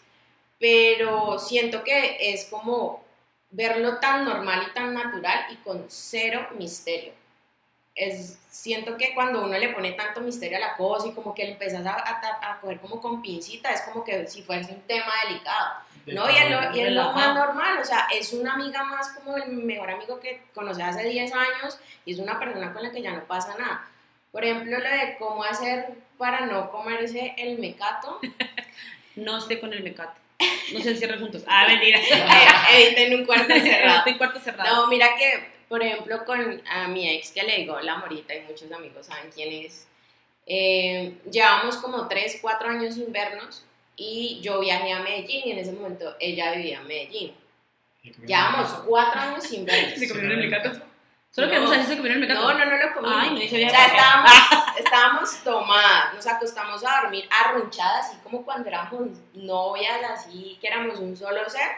pero 0.59 1.39
siento 1.39 1.83
que 1.83 2.17
es 2.33 2.45
como 2.45 3.03
verlo 3.49 3.99
tan 3.99 4.25
normal 4.25 4.67
y 4.69 4.73
tan 4.73 4.93
natural 4.93 5.45
y 5.51 5.55
con 5.57 5.85
cero 5.87 6.47
misterio. 6.57 7.13
Es, 7.95 8.37
siento 8.49 8.97
que 8.97 9.13
cuando 9.13 9.43
uno 9.43 9.57
le 9.57 9.69
pone 9.69 9.93
tanto 9.93 10.19
misterio 10.19 10.57
a 10.57 10.59
la 10.59 10.75
cosa 10.75 11.07
y 11.07 11.13
como 11.13 11.33
que 11.33 11.45
le 11.45 11.51
empezás 11.51 11.85
a, 11.85 11.93
a, 11.93 12.51
a 12.51 12.59
coger 12.59 12.79
como 12.81 12.99
con 12.99 13.21
pincita, 13.21 13.71
es 13.71 13.81
como 13.81 14.03
que 14.03 14.27
si 14.27 14.43
fuese 14.43 14.73
un 14.73 14.81
tema 14.81 15.11
delicado. 15.27 15.75
No, 16.15 16.29
y 16.29 16.35
es, 16.37 16.49
lo, 16.49 16.75
y 16.75 16.79
es 16.79 16.91
lo 16.93 17.11
más 17.11 17.35
normal, 17.35 17.77
o 17.81 17.83
sea, 17.83 18.07
es 18.13 18.31
una 18.31 18.53
amiga 18.53 18.83
más 18.85 19.09
como 19.09 19.35
el 19.35 19.47
mejor 19.49 19.91
amigo 19.91 20.17
que 20.21 20.43
conocí 20.53 20.81
hace 20.81 21.03
10 21.03 21.33
años 21.33 21.77
y 22.05 22.13
es 22.13 22.19
una 22.19 22.39
persona 22.39 22.71
con 22.71 22.83
la 22.83 22.91
que 22.91 23.01
ya 23.01 23.11
no 23.11 23.25
pasa 23.25 23.53
nada. 23.57 23.85
Por 24.31 24.45
ejemplo, 24.45 24.77
lo 24.77 24.89
de 24.89 25.17
cómo 25.19 25.43
hacer 25.43 25.89
para 26.17 26.45
no 26.45 26.71
comerse 26.71 27.35
el 27.37 27.59
mecato. 27.59 28.19
No 29.15 29.37
esté 29.37 29.61
con 29.61 29.71
el 29.71 29.81
mecato. 29.81 30.19
No 30.73 30.81
se 30.81 30.91
encierren 30.91 31.21
juntos. 31.21 31.43
Ah, 31.47 31.65
mentira. 31.69 32.01
Eviten 32.73 33.13
un 33.13 33.25
cuarto 33.25 33.53
cerrado. 33.61 33.99
Estoy 33.99 34.17
cuarto 34.17 34.39
cerrado. 34.41 34.75
No, 34.75 34.87
mira 34.87 35.15
que, 35.15 35.47
por 35.69 35.81
ejemplo, 35.81 36.25
con 36.25 36.61
a 36.69 36.89
mi 36.89 37.09
ex 37.09 37.31
que 37.31 37.43
le 37.43 37.55
digo 37.59 37.79
la 37.79 37.95
morita 37.95 38.35
y 38.35 38.41
muchos 38.41 38.69
amigos 38.73 39.05
saben 39.05 39.31
quién 39.33 39.65
es, 39.65 39.87
eh, 40.45 41.13
llevamos 41.31 41.77
como 41.77 42.09
3, 42.09 42.39
4 42.41 42.67
años 42.67 42.95
sin 42.95 43.09
vernos 43.13 43.63
y 43.95 44.39
yo 44.41 44.59
viajé 44.59 44.91
a 44.93 44.99
Medellín 44.99 45.41
y 45.45 45.51
en 45.51 45.59
ese 45.59 45.71
momento 45.71 46.15
ella 46.19 46.51
vivía 46.53 46.79
en 46.79 46.87
Medellín. 46.87 47.33
Llevamos 48.25 48.69
4 48.87 49.21
años 49.21 49.43
sin 49.43 49.65
vernos. 49.65 49.93
¿Se 49.99 50.07
comieron 50.07 50.31
el 50.39 50.49
mecato? 50.49 50.79
Solo 51.31 51.47
No. 51.47 51.51
queremos 51.51 51.69
saber 51.71 51.85
si 51.85 51.91
se 51.91 51.97
comieron 51.97 52.21
el 52.23 52.27
mecato. 52.29 52.47
No, 52.47 52.53
no, 52.57 52.65
no 52.65 52.77
lo 52.77 52.93
comimos. 52.93 53.17
Ay, 53.19 53.29
no 53.31 53.41
hice 53.41 53.55
o 53.55 53.57
bien. 53.57 53.69
sea, 53.69 53.85
estábamos, 53.87 54.31
estábamos 54.79 55.43
tomadas, 55.43 56.13
nos 56.13 56.27
acostamos 56.27 56.83
a 56.85 57.01
dormir 57.01 57.27
arrunchadas, 57.29 58.09
así 58.09 58.17
como 58.23 58.43
cuando 58.45 58.69
éramos 58.69 59.09
novias, 59.33 59.99
así 60.11 60.57
que 60.61 60.67
éramos 60.67 60.99
un 60.99 61.15
solo 61.17 61.49
ser, 61.49 61.69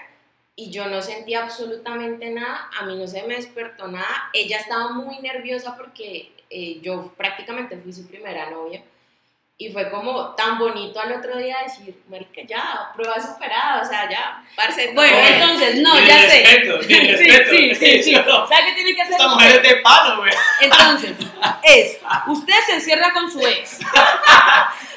y 0.56 0.70
yo 0.70 0.88
no 0.88 1.02
sentía 1.02 1.44
absolutamente 1.44 2.30
nada, 2.30 2.70
a 2.80 2.86
mí 2.86 2.96
no 2.98 3.08
se 3.08 3.24
me 3.24 3.36
despertó 3.36 3.88
nada, 3.88 4.30
ella 4.34 4.58
estaba 4.58 4.92
muy 4.92 5.20
nerviosa 5.20 5.76
porque 5.78 6.32
eh, 6.50 6.80
yo 6.82 7.14
prácticamente 7.18 7.78
fui 7.78 7.94
su 7.94 8.08
primera 8.08 8.50
novia, 8.50 8.84
y 9.60 9.72
fue 9.72 9.90
como 9.90 10.36
tan 10.36 10.60
bonito 10.60 11.00
al 11.00 11.14
otro 11.14 11.36
día 11.38 11.58
decir, 11.64 12.00
marica, 12.10 12.42
ya, 12.48 12.92
prueba 12.96 13.16
superada, 13.20 13.82
o 13.82 13.86
sea, 13.86 14.08
ya, 14.10 14.44
parce, 14.56 14.92
Bueno, 14.94 15.18
entonces, 15.18 15.82
no, 15.82 16.00
ya 16.00 16.20
sé. 16.22 16.44
respeto, 16.44 16.78
ni 16.80 16.88
Sí, 16.94 17.00
respeto. 17.12 17.50
sí, 17.50 17.76
sí, 17.76 18.04
sí. 18.04 18.16
No. 18.28 18.48
¿Sabe 18.48 18.66
qué 18.68 18.74
tiene 18.76 18.96
que 18.96 19.02
hacer? 19.02 19.14
Esta 19.14 19.28
mujer 19.30 19.56
es 19.56 19.64
de 19.70 19.76
palo, 19.78 20.18
güey. 20.18 20.32
Entonces, 20.62 21.12
es, 21.64 21.98
usted 22.28 22.54
se 22.68 22.74
encierra 22.76 23.12
con 23.14 23.32
su 23.32 23.40
ex. 23.48 23.80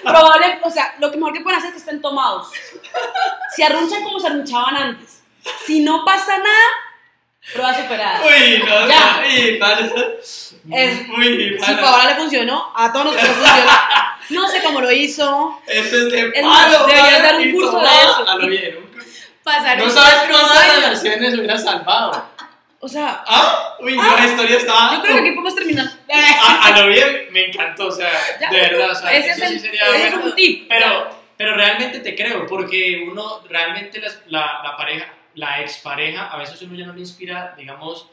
Probable, 0.03 0.59
o 0.63 0.71
sea, 0.71 0.95
lo 0.99 1.11
que 1.11 1.17
mejor 1.17 1.33
que 1.33 1.41
pueden 1.41 1.59
hacer 1.59 1.69
es 1.69 1.75
que 1.75 1.81
estén 1.81 2.03
tomados. 2.03 2.51
Se 3.57 3.65
arrunchan 3.65 4.03
como 4.03 4.21
se 4.21 4.27
arrunchaban 4.27 4.77
antes. 4.77 5.23
Si 5.67 5.81
no 5.81 6.05
pasa 6.05 6.37
nada, 6.39 6.69
Prueba 7.55 7.75
superada. 7.75 8.21
Uy, 8.27 8.59
no, 8.67 8.87
Ya. 8.87 9.23
no. 9.23 10.77
Es- 10.77 11.05
Uy, 11.17 11.57
Si 11.59 11.71
mano. 11.73 11.81
Paola 11.83 12.05
le 12.11 12.15
funcionó, 12.17 12.71
a 12.77 12.93
todos 12.93 13.07
nos 13.07 13.17
funcionó. 13.17 13.71
No 14.31 14.49
sé 14.49 14.63
cómo 14.63 14.81
lo 14.81 14.91
hizo. 14.93 15.61
Eso 15.67 15.97
es 15.97 16.13
de 16.13 16.33
Es 16.35 16.43
palo, 16.43 16.87
deberías 16.87 17.23
dar 17.23 17.35
un 17.37 17.53
curso 17.53 17.73
de 17.73 17.77
tomado 17.87 18.01
eso. 18.25 18.31
A 18.31 18.37
lo 18.37 18.47
bien. 18.49 18.91
Pasaron 19.43 19.87
No 19.87 19.91
sabes 19.93 20.15
cuántas 20.31 20.75
relaciones 20.77 21.35
hubiera 21.35 21.59
salvado. 21.59 22.27
O 22.83 22.89
sea, 22.89 23.23
¿Ah? 23.27 23.77
Uy, 23.81 23.95
la 23.95 24.27
historia 24.27 24.57
estaba. 24.57 24.95
yo 24.97 25.03
creo 25.03 25.15
que 25.17 25.21
aquí 25.21 25.31
podemos 25.33 25.55
terminar. 25.55 25.87
A, 26.13 26.67
a 26.67 26.81
lo 26.81 26.87
bien 26.89 27.29
me 27.31 27.47
encantó, 27.47 27.89
o 27.89 27.91
sea, 27.93 28.11
Ya. 28.41 28.51
de 28.51 28.61
verdad, 28.61 28.91
o 28.91 28.95
sea, 28.95 29.13
Ese 29.13 29.31
eso 29.31 29.43
es, 29.45 29.49
sí 29.51 29.55
el, 29.57 29.61
sería 29.61 29.87
es 29.97 30.13
bueno. 30.13 30.25
un 30.27 30.35
tip. 30.35 30.67
Pero, 30.69 31.11
pero 31.37 31.55
realmente 31.55 32.01
te 32.01 32.15
creo, 32.17 32.47
porque 32.47 33.05
uno, 33.11 33.43
realmente 33.49 34.01
las- 34.01 34.21
la, 34.29 34.61
la 34.65 34.77
pareja, 34.79 35.07
la 35.35 35.61
expareja, 35.61 36.29
a 36.29 36.39
veces 36.39 36.61
uno 36.63 36.75
ya 36.75 36.87
no 36.87 36.95
le 36.95 37.01
inspira, 37.01 37.55
digamos, 37.57 38.07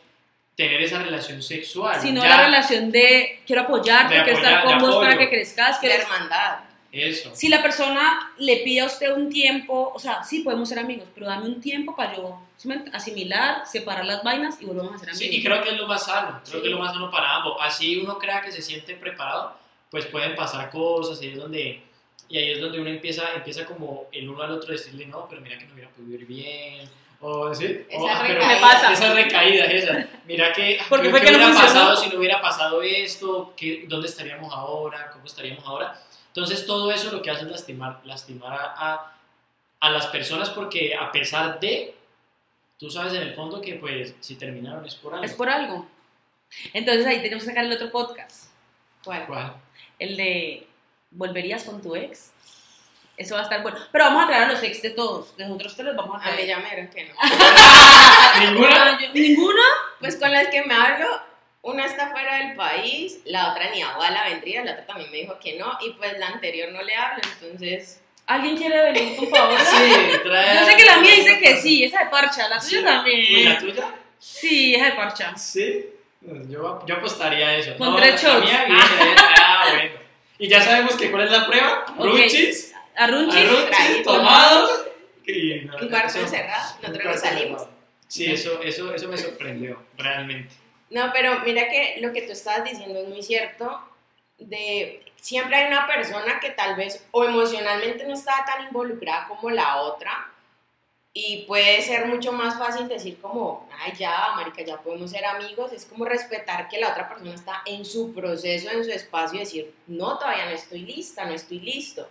tener 0.58 0.82
esa 0.82 0.98
relación 1.02 1.41
sexual. 1.41 2.02
Si 2.02 2.12
no 2.12 2.24
ya, 2.24 2.30
la 2.30 2.46
relación 2.46 2.91
de 2.91 3.41
quiero 3.46 3.62
apoyarte, 3.62 4.15
De 4.15 4.24
quiero 4.24 4.39
estar 4.39 4.63
con 4.65 4.80
vos 4.80 4.96
para 4.98 5.13
apoyo. 5.13 5.20
que 5.20 5.30
crezcas. 5.30 5.80
De 5.80 5.88
quiero- 5.88 6.04
hermandad. 6.04 6.58
Eso. 6.91 7.36
Si 7.36 7.48
la 7.48 7.62
persona 7.62 8.32
le 8.39 8.58
pide 8.58 8.80
a 8.82 8.86
usted 8.86 9.13
un 9.13 9.30
tiempo, 9.30 9.91
o 9.93 10.00
sea, 10.00 10.24
sí 10.24 10.39
podemos 10.39 10.67
ser 10.67 10.80
amigos, 10.80 11.08
pero 11.13 11.28
dame 11.28 11.46
un 11.46 11.62
tiempo 11.62 11.96
para 11.96 12.15
yo 12.15 12.41
¿sí 12.56 12.67
me 12.70 12.76
ent- 12.78 12.89
asimilar, 12.91 13.67
separar 13.67 14.04
las 14.06 14.24
vainas 14.24 14.60
y 14.60 14.65
volvemos 14.65 14.96
a 14.96 14.98
ser 14.98 15.10
amigos. 15.10 15.20
Sí, 15.20 15.30
y 15.38 15.43
creo 15.43 15.62
que 15.62 15.70
es 15.70 15.78
lo 15.78 15.86
más 15.86 16.06
sano, 16.06 16.41
creo 16.43 16.56
Sí. 16.56 16.62
que 16.62 16.67
es 16.70 16.72
lo 16.74 16.80
más 16.80 16.93
sano 16.93 17.12
para 17.12 17.36
ambos. 17.36 17.56
Así 17.62 17.98
uno 17.98 18.17
crea 18.17 18.41
que 18.41 18.52
se 18.52 18.63
siente 18.63 18.96
preparado, 18.96 19.56
pues 19.91 20.08
pueden 20.08 20.36
pasar 20.36 20.72
cosas 20.72 21.22
y 21.22 21.28
es 21.28 21.38
donde, 21.38 21.84
y 22.30 22.38
ahí 22.39 22.52
es 22.54 22.60
donde 22.62 22.80
uno 22.80 22.89
empieza, 22.89 23.32
empieza 23.36 23.63
como 23.65 24.08
el 24.12 24.28
uno 24.28 24.41
al 24.41 24.52
otro 24.52 24.72
decirle, 24.72 25.06
no, 25.06 25.28
pero 25.30 25.39
mira 25.41 25.58
que 25.60 25.65
no 25.65 25.74
hubiera 25.76 25.91
podido 25.91 26.15
ir 26.15 26.26
bien. 26.26 26.89
O, 27.19 27.53
¿sí? 27.53 27.86
Esa 27.89 27.99
O, 27.99 28.08
ah, 28.08 28.23
pero 28.25 28.39
recaída. 28.39 28.56
Me 28.56 28.62
pasa. 28.62 30.08
Mira 30.25 30.53
que, 30.53 30.80
Porque 30.88 31.06
¿qué- 31.06 31.12
fue 31.12 31.19
qué 31.21 31.25
que 31.27 31.32
no 31.32 31.38
hubiera 31.38 31.53
funcionó. 31.53 31.80
pasado 31.86 31.95
si 31.95 32.10
no 32.10 32.19
hubiera 32.19 32.41
pasado 32.41 32.82
esto? 32.82 33.53
¿Qué, 33.58 33.86
¿Dónde 33.88 34.08
estaríamos 34.08 34.53
ahora? 34.53 35.10
¿Cómo 35.12 35.25
estaríamos 35.25 35.65
ahora? 35.65 35.99
Entonces 36.27 36.65
todo 36.67 36.91
eso 36.91 37.12
lo 37.12 37.21
que 37.21 37.32
hace 37.32 37.45
es 37.45 37.51
lastimar, 37.51 38.01
lastimar 38.03 38.53
a, 38.53 38.73
a, 38.77 39.13
a 39.80 39.89
las 39.89 40.06
personas 40.08 40.49
porque 40.51 40.95
a 40.95 41.12
pesar 41.12 41.60
de, 41.60 41.95
tú 42.77 42.91
sabes 42.91 43.13
en 43.13 43.23
el 43.23 43.34
fondo 43.34 43.60
que 43.62 43.75
pues 43.75 44.13
si 44.19 44.36
terminaron 44.36 44.86
es 44.86 44.93
por 44.95 45.13
algo. 45.13 45.25
Es 45.25 45.34
por 45.34 45.49
algo. 45.49 45.88
Entonces 46.73 47.06
ahí 47.08 47.21
tenemos 47.23 47.43
que 47.43 47.49
sacar 47.49 47.65
el 47.65 47.71
otro 47.73 47.89
podcast, 47.91 48.51
¿Cuál? 49.03 49.25
¿Cuál? 49.25 49.53
el 49.99 50.15
de 50.15 50.67
¿volverías 51.10 51.63
con 51.63 51.82
tu 51.82 51.95
ex? 51.95 52.32
Eso 53.17 53.34
va 53.34 53.41
a 53.41 53.43
estar 53.43 53.63
bueno. 53.63 53.77
Pero 53.91 54.03
vamos 54.06 54.23
a 54.23 54.27
traer 54.27 54.43
a 54.43 54.51
los 54.51 54.62
ex 54.63 54.82
de 54.84 54.91
todos. 54.91 55.34
Nosotros 55.38 55.75
te 55.75 55.84
los 55.84 55.95
vamos 55.95 56.21
a 56.21 56.27
A 56.27 56.30
mí 56.32 56.34
traer. 56.36 56.47
ya 56.47 56.58
me 56.58 56.63
dijeron 56.65 56.88
que 56.89 57.06
no. 57.06 57.13
¿Ninguna? 58.41 58.99
¿Ninguna? 59.13 59.63
Pues 59.99 60.15
con 60.17 60.32
las 60.32 60.47
que 60.49 60.62
me 60.63 60.73
hablo, 60.75 61.08
una 61.63 61.86
está 61.86 62.10
fuera 62.12 62.38
del 62.38 62.56
país, 62.56 63.19
la 63.25 63.51
otra 63.51 63.69
ni 63.71 63.82
a 63.82 63.97
la 64.12 64.23
vendría, 64.30 64.63
la 64.63 64.73
otra 64.73 64.86
también 64.86 65.10
me 65.12 65.17
dijo 65.17 65.38
que 65.39 65.58
no, 65.58 65.77
y 65.82 65.91
pues 65.93 66.17
la 66.19 66.27
anterior 66.27 66.71
no 66.71 66.82
le 66.84 66.95
hablo, 66.95 67.21
entonces... 67.41 68.01
¿Alguien 68.27 68.58
quiere 68.58 68.82
venir, 68.91 69.15
por 69.15 69.30
favor? 69.30 69.58
Sí, 69.65 70.12
trae 70.23 70.60
Yo 70.60 70.65
sé 70.65 70.75
que 70.75 70.84
la 70.86 70.97
mía 70.97 71.15
dice 71.15 71.39
que 71.39 71.56
sí, 71.62 71.86
esa 71.86 72.03
de 72.03 72.10
parcha. 72.10 72.49
La 72.49 72.60
tuya 72.60 72.80
Sí. 72.80 72.84
también. 72.84 73.19
¿Y 73.21 73.43
la 73.45 73.58
tuya? 73.58 73.95
Sí, 74.19 74.75
esa 74.75 74.86
de 74.86 74.91
parcha. 74.91 75.36
Sí. 75.38 75.86
Yo, 76.49 76.84
yo 76.86 76.95
apostaría 76.95 77.47
a 77.47 77.56
eso. 77.56 77.77
Con 77.77 77.91
No, 77.91 77.95
tres 77.95 78.21
la 78.21 78.30
shots. 78.34 78.45
mía 78.45 78.65
Ah, 79.39 79.65
bueno. 79.73 79.91
Y 80.39 80.49
ya 80.49 80.62
sabemos 80.62 80.95
que 80.95 81.10
cuál 81.10 81.23
es 81.23 81.32
la 81.32 81.47
prueba. 81.47 81.86
Ok. 81.97 82.06
Runchis. 82.06 82.66
Arrunchis, 82.98 83.70
traído. 83.70 84.04
tomados. 84.04 84.86
Y 85.26 85.62
no, 85.66 85.78
Un 85.78 85.90
cuarto 85.90 86.20
encerrado, 86.20 86.76
nosotros 86.82 87.06
no 87.06 87.18
salimos. 87.18 87.68
Sí, 88.08 88.32
eso, 88.32 88.62
eso, 88.62 88.94
eso 88.94 89.08
me 89.10 89.18
sorprendió, 89.18 89.84
realmente. 89.98 90.54
No, 90.90 91.12
pero 91.14 91.42
mira 91.42 91.68
que 91.68 91.98
lo 92.00 92.14
que 92.14 92.22
tú 92.22 92.32
estabas 92.32 92.64
diciendo 92.64 93.00
es 93.00 93.10
muy 93.10 93.22
cierto, 93.22 93.82
de 94.38 95.04
siempre 95.18 95.58
hay 95.58 95.68
una 95.68 95.86
persona 95.86 96.40
que 96.40 96.52
tal 96.52 96.76
vez 96.78 97.06
o 97.12 97.26
emocionalmente 97.26 98.06
no 98.06 98.14
está 98.14 98.46
tan 98.46 98.68
involucrada 98.68 99.28
como 99.28 99.50
la 99.50 99.82
otra, 99.82 100.32
y 101.20 101.46
puede 101.48 101.82
ser 101.82 102.06
mucho 102.06 102.32
más 102.32 102.60
fácil 102.60 102.88
decir 102.88 103.20
como, 103.20 103.68
ay 103.80 103.92
ya, 103.98 104.34
marica, 104.36 104.64
ya 104.64 104.78
podemos 104.78 105.10
ser 105.10 105.26
amigos, 105.26 105.74
es 105.74 105.86
como 105.86 106.06
respetar 106.06 106.70
que 106.70 106.80
la 106.80 106.92
otra 106.92 107.10
persona 107.10 107.34
está 107.34 107.64
en 107.66 107.84
su 107.86 108.14
proceso, 108.14 108.70
en 108.70 108.84
su 108.86 108.92
espacio, 108.92 109.38
y 109.38 109.40
decir, 109.40 109.74
no, 109.88 110.20
todavía 110.20 110.46
no 110.46 110.52
estoy 110.52 110.82
lista, 110.82 111.26
no 111.26 111.34
estoy 111.34 111.60
listo. 111.60 112.08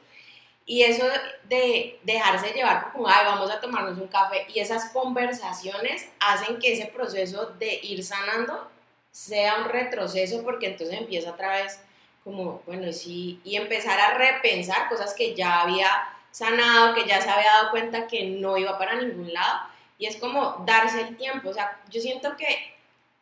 Y 0.68 0.82
eso 0.82 1.04
de 1.44 2.00
dejarse 2.02 2.52
llevar 2.52 2.90
como, 2.92 3.06
ay, 3.08 3.24
vamos 3.24 3.48
a 3.50 3.60
tomarnos 3.60 3.98
un 3.98 4.08
café, 4.08 4.46
y 4.52 4.58
esas 4.58 4.90
conversaciones 4.90 6.08
hacen 6.18 6.58
que 6.58 6.72
ese 6.72 6.86
proceso 6.86 7.46
de 7.58 7.78
ir 7.84 8.02
sanando 8.02 8.68
sea 9.12 9.58
un 9.58 9.68
retroceso, 9.68 10.42
porque 10.42 10.66
entonces 10.66 10.98
empieza 10.98 11.30
otra 11.30 11.52
vez 11.52 11.80
como, 12.24 12.62
bueno, 12.66 12.92
sí, 12.92 13.40
y 13.44 13.54
empezar 13.54 14.00
a 14.00 14.14
repensar 14.18 14.88
cosas 14.88 15.14
que 15.14 15.36
ya 15.36 15.62
había 15.62 15.88
sanado, 16.32 16.94
que 16.94 17.06
ya 17.06 17.20
se 17.22 17.30
había 17.30 17.52
dado 17.52 17.70
cuenta 17.70 18.08
que 18.08 18.24
no 18.24 18.56
iba 18.58 18.76
para 18.76 19.00
ningún 19.00 19.32
lado, 19.32 19.68
y 19.98 20.06
es 20.06 20.16
como 20.16 20.64
darse 20.66 21.00
el 21.00 21.16
tiempo, 21.16 21.50
o 21.50 21.54
sea, 21.54 21.80
yo 21.88 22.00
siento 22.00 22.36
que, 22.36 22.74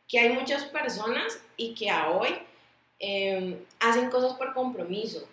que 0.09 0.19
hay 0.19 0.31
muchas 0.31 0.65
personas 0.65 1.39
y 1.59 1.75
que 1.75 1.93
hoy 1.93 2.39
eh, 2.99 3.63
hacen 3.81 4.09
cosas 4.09 4.33
por 4.33 4.55
compromiso, 4.55 5.29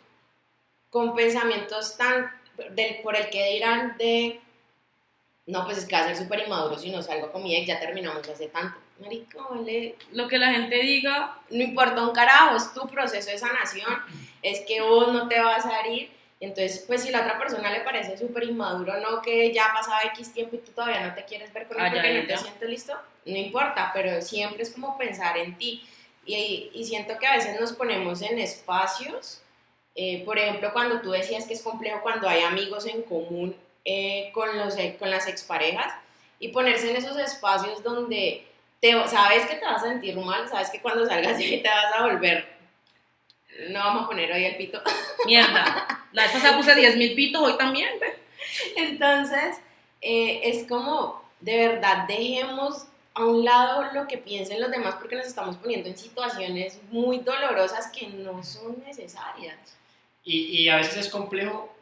con 0.91 1.15
pensamientos 1.15 1.97
tan, 1.97 2.31
del, 2.71 2.97
por 3.01 3.15
el 3.15 3.29
que 3.31 3.53
dirán 3.53 3.97
de, 3.97 4.39
no, 5.47 5.65
pues 5.65 5.79
es 5.79 5.85
que 5.85 5.95
va 5.95 6.01
a 6.03 6.07
ser 6.07 6.17
súper 6.17 6.41
inmaduro 6.45 6.77
si 6.77 6.91
no 6.91 7.01
salgo 7.01 7.31
con 7.31 7.41
mi 7.41 7.55
ex, 7.55 7.65
ya 7.67 7.79
terminamos 7.79 8.27
hace 8.29 8.47
tanto, 8.49 8.77
marico, 8.99 9.47
vale, 9.49 9.95
Lo 10.11 10.27
que 10.27 10.37
la 10.37 10.51
gente 10.53 10.75
diga. 10.77 11.39
no 11.49 11.63
importa 11.63 12.03
un 12.05 12.13
carajo, 12.13 12.55
es 12.57 12.71
tu 12.73 12.87
proceso 12.87 13.31
de 13.31 13.37
sanación, 13.39 13.91
es 14.43 14.59
que 14.67 14.81
vos 14.81 15.11
no 15.11 15.27
te 15.27 15.39
vas 15.41 15.65
a 15.65 15.87
ir. 15.87 16.11
Entonces, 16.39 16.83
pues 16.87 17.03
si 17.03 17.11
la 17.11 17.21
otra 17.21 17.37
persona 17.37 17.71
le 17.71 17.81
parece 17.81 18.17
súper 18.17 18.43
inmaduro, 18.45 18.97
no 18.99 19.21
que 19.21 19.53
ya 19.53 19.67
ha 19.67 19.73
pasado 19.73 19.97
X 20.15 20.33
tiempo 20.33 20.55
y 20.55 20.59
tú 20.59 20.71
todavía 20.71 21.07
no 21.07 21.13
te 21.13 21.23
quieres 21.23 21.53
ver 21.53 21.67
con 21.67 21.77
él 21.79 21.85
Ah, 21.85 21.91
porque 21.91 22.13
ya, 22.13 22.19
no 22.19 22.25
te 22.27 22.33
ya. 22.33 22.37
sientes 22.37 22.69
listo, 22.69 22.93
no 23.25 23.37
importa, 23.37 23.91
pero 23.93 24.21
siempre 24.23 24.63
es 24.63 24.71
como 24.71 24.97
pensar 24.97 25.37
en 25.37 25.55
ti. 25.57 25.85
Y, 26.25 26.71
y 26.73 26.83
siento 26.85 27.17
que 27.19 27.27
a 27.27 27.35
veces 27.35 27.59
nos 27.59 27.73
ponemos 27.73 28.21
en 28.23 28.39
espacios, 28.39 29.41
eh, 29.95 30.23
por 30.25 30.37
ejemplo, 30.37 30.71
cuando 30.73 31.01
tú 31.01 31.11
decías 31.11 31.45
que 31.45 31.53
es 31.53 31.61
complejo 31.61 32.01
cuando 32.01 32.27
hay 32.27 32.41
amigos 32.41 32.85
en 32.85 33.03
común 33.03 33.55
eh, 33.85 34.31
con, 34.33 34.57
los, 34.57 34.75
con 34.99 35.09
las 35.09 35.27
exparejas, 35.27 35.93
y 36.41 36.49
ponerse 36.49 36.89
en 36.89 36.97
esos 36.97 37.15
espacios 37.17 37.81
donde 37.83 38.45
te, 38.81 38.91
sabes 39.07 39.45
que 39.45 39.55
te 39.55 39.65
vas 39.65 39.83
a 39.83 39.87
sentir 39.87 40.17
mal, 40.17 40.49
sabes 40.49 40.71
que 40.71 40.81
cuando 40.81 41.05
salgas 41.05 41.37
de 41.37 41.45
ahí 41.45 41.61
te 41.61 41.69
vas 41.69 41.93
a 41.95 42.01
volver. 42.01 42.45
No 43.69 43.79
vamos 43.79 44.03
a 44.03 44.07
poner 44.07 44.31
hoy 44.31 44.43
el 44.43 44.57
pito. 44.57 44.81
Mierda. 45.25 46.07
La 46.11 46.23
vez 46.23 46.31
pasada 46.31 46.57
puse 46.57 46.73
10 46.73 46.97
mil 46.97 47.13
pitos, 47.13 47.41
hoy 47.41 47.57
también, 47.57 47.89
ve. 47.99 48.17
Entonces, 48.75 49.57
eh, 50.01 50.41
es 50.45 50.67
como, 50.67 51.23
de 51.39 51.67
verdad, 51.67 52.07
dejemos 52.07 52.87
a 53.13 53.23
un 53.23 53.45
lado 53.45 53.93
lo 53.93 54.07
que 54.07 54.17
piensen 54.17 54.59
los 54.59 54.71
demás 54.71 54.95
porque 54.95 55.15
nos 55.15 55.27
estamos 55.27 55.57
poniendo 55.57 55.89
en 55.89 55.97
situaciones 55.97 56.79
muy 56.89 57.19
dolorosas 57.19 57.91
que 57.91 58.07
no 58.07 58.43
son 58.43 58.83
necesarias. 58.83 59.77
Y, 60.23 60.61
y 60.61 60.69
a 60.69 60.77
veces 60.77 60.97
es 60.97 61.09
complejo 61.09 61.75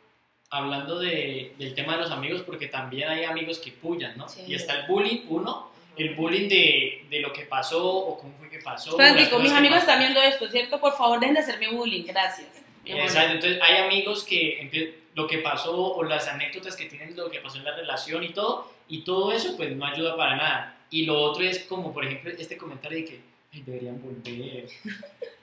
hablando 0.49 0.99
de, 0.99 1.53
del 1.57 1.73
tema 1.75 1.93
de 1.93 2.03
los 2.03 2.11
amigos 2.11 2.41
porque 2.41 2.67
también 2.67 3.09
hay 3.09 3.23
amigos 3.23 3.59
que 3.59 3.71
pullan, 3.71 4.17
¿no? 4.17 4.27
Sí. 4.27 4.43
Y 4.47 4.55
está 4.55 4.81
el 4.81 4.87
bullying, 4.87 5.25
uno, 5.27 5.69
el 5.97 6.15
bullying 6.15 6.47
de, 6.47 7.05
de 7.09 7.19
lo 7.19 7.31
que 7.31 7.43
pasó 7.43 7.85
o 7.85 8.17
cómo 8.17 8.33
fue 8.37 8.49
que 8.49 8.59
pasó. 8.59 8.95
Francisco, 8.95 9.39
mis 9.39 9.51
amigos 9.51 9.79
están 9.79 9.99
viendo 9.99 10.21
esto, 10.21 10.47
¿cierto? 10.49 10.79
Por 10.79 10.97
favor, 10.97 11.19
dejen 11.19 11.35
de 11.35 11.41
hacerme 11.41 11.69
bullying, 11.69 12.05
gracias. 12.05 12.47
Exacto, 12.85 13.33
entonces 13.33 13.59
hay 13.61 13.83
amigos 13.83 14.23
que 14.23 14.99
lo 15.13 15.27
que 15.27 15.39
pasó 15.39 15.75
o 15.75 16.03
las 16.03 16.27
anécdotas 16.27 16.75
que 16.75 16.85
tienen 16.85 17.15
de 17.15 17.21
lo 17.21 17.29
que 17.29 17.39
pasó 17.39 17.57
en 17.57 17.65
la 17.65 17.75
relación 17.75 18.23
y 18.23 18.29
todo, 18.29 18.71
y 18.87 19.03
todo 19.03 19.31
eso 19.31 19.55
pues 19.57 19.75
no 19.75 19.85
ayuda 19.85 20.15
para 20.15 20.35
nada. 20.35 20.77
Y 20.89 21.05
lo 21.05 21.21
otro 21.21 21.43
es 21.43 21.59
como, 21.59 21.93
por 21.93 22.05
ejemplo, 22.05 22.31
este 22.31 22.57
comentario 22.57 22.97
de 22.99 23.05
que 23.05 23.21
"Ay, 23.53 23.61
deberían 23.65 24.01
volver. 24.01 24.65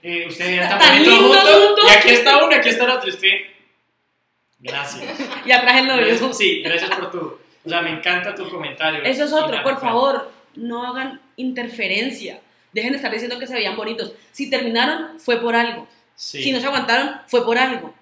Eh, 0.03 0.25
juntos, 0.25 1.41
juntos. 1.43 1.85
y 1.85 1.89
aquí 1.97 2.09
está 2.11 2.37
uno, 2.45 2.55
aquí 2.55 2.69
está 2.69 2.85
el 2.85 2.91
otro. 2.91 3.09
Usted, 3.09 3.31
gracias. 4.59 5.03
Y 5.45 5.51
atrás 5.51 5.77
el 5.77 5.87
novio. 5.87 6.33
Sí, 6.33 6.61
gracias 6.61 6.89
por 6.91 7.11
tu. 7.11 7.39
O 7.65 7.69
sea, 7.69 7.81
me 7.81 7.91
encanta 7.91 8.33
tu 8.33 8.49
comentario. 8.49 9.03
Eso 9.03 9.25
es 9.25 9.33
otro, 9.33 9.61
por 9.63 9.79
favor, 9.81 10.31
no 10.55 10.85
hagan 10.87 11.19
interferencia. 11.35 12.39
Dejen 12.71 12.91
de 12.91 12.97
estar 12.97 13.11
diciendo 13.11 13.39
que 13.39 13.47
se 13.47 13.55
veían 13.55 13.75
bonitos. 13.75 14.13
Si 14.31 14.49
terminaron, 14.49 15.19
fue 15.19 15.41
por 15.41 15.55
algo. 15.55 15.87
Sí. 16.15 16.41
Si 16.43 16.51
no 16.51 16.59
se 16.61 16.67
aguantaron, 16.67 17.19
fue 17.27 17.43
por 17.43 17.57
algo. 17.57 17.93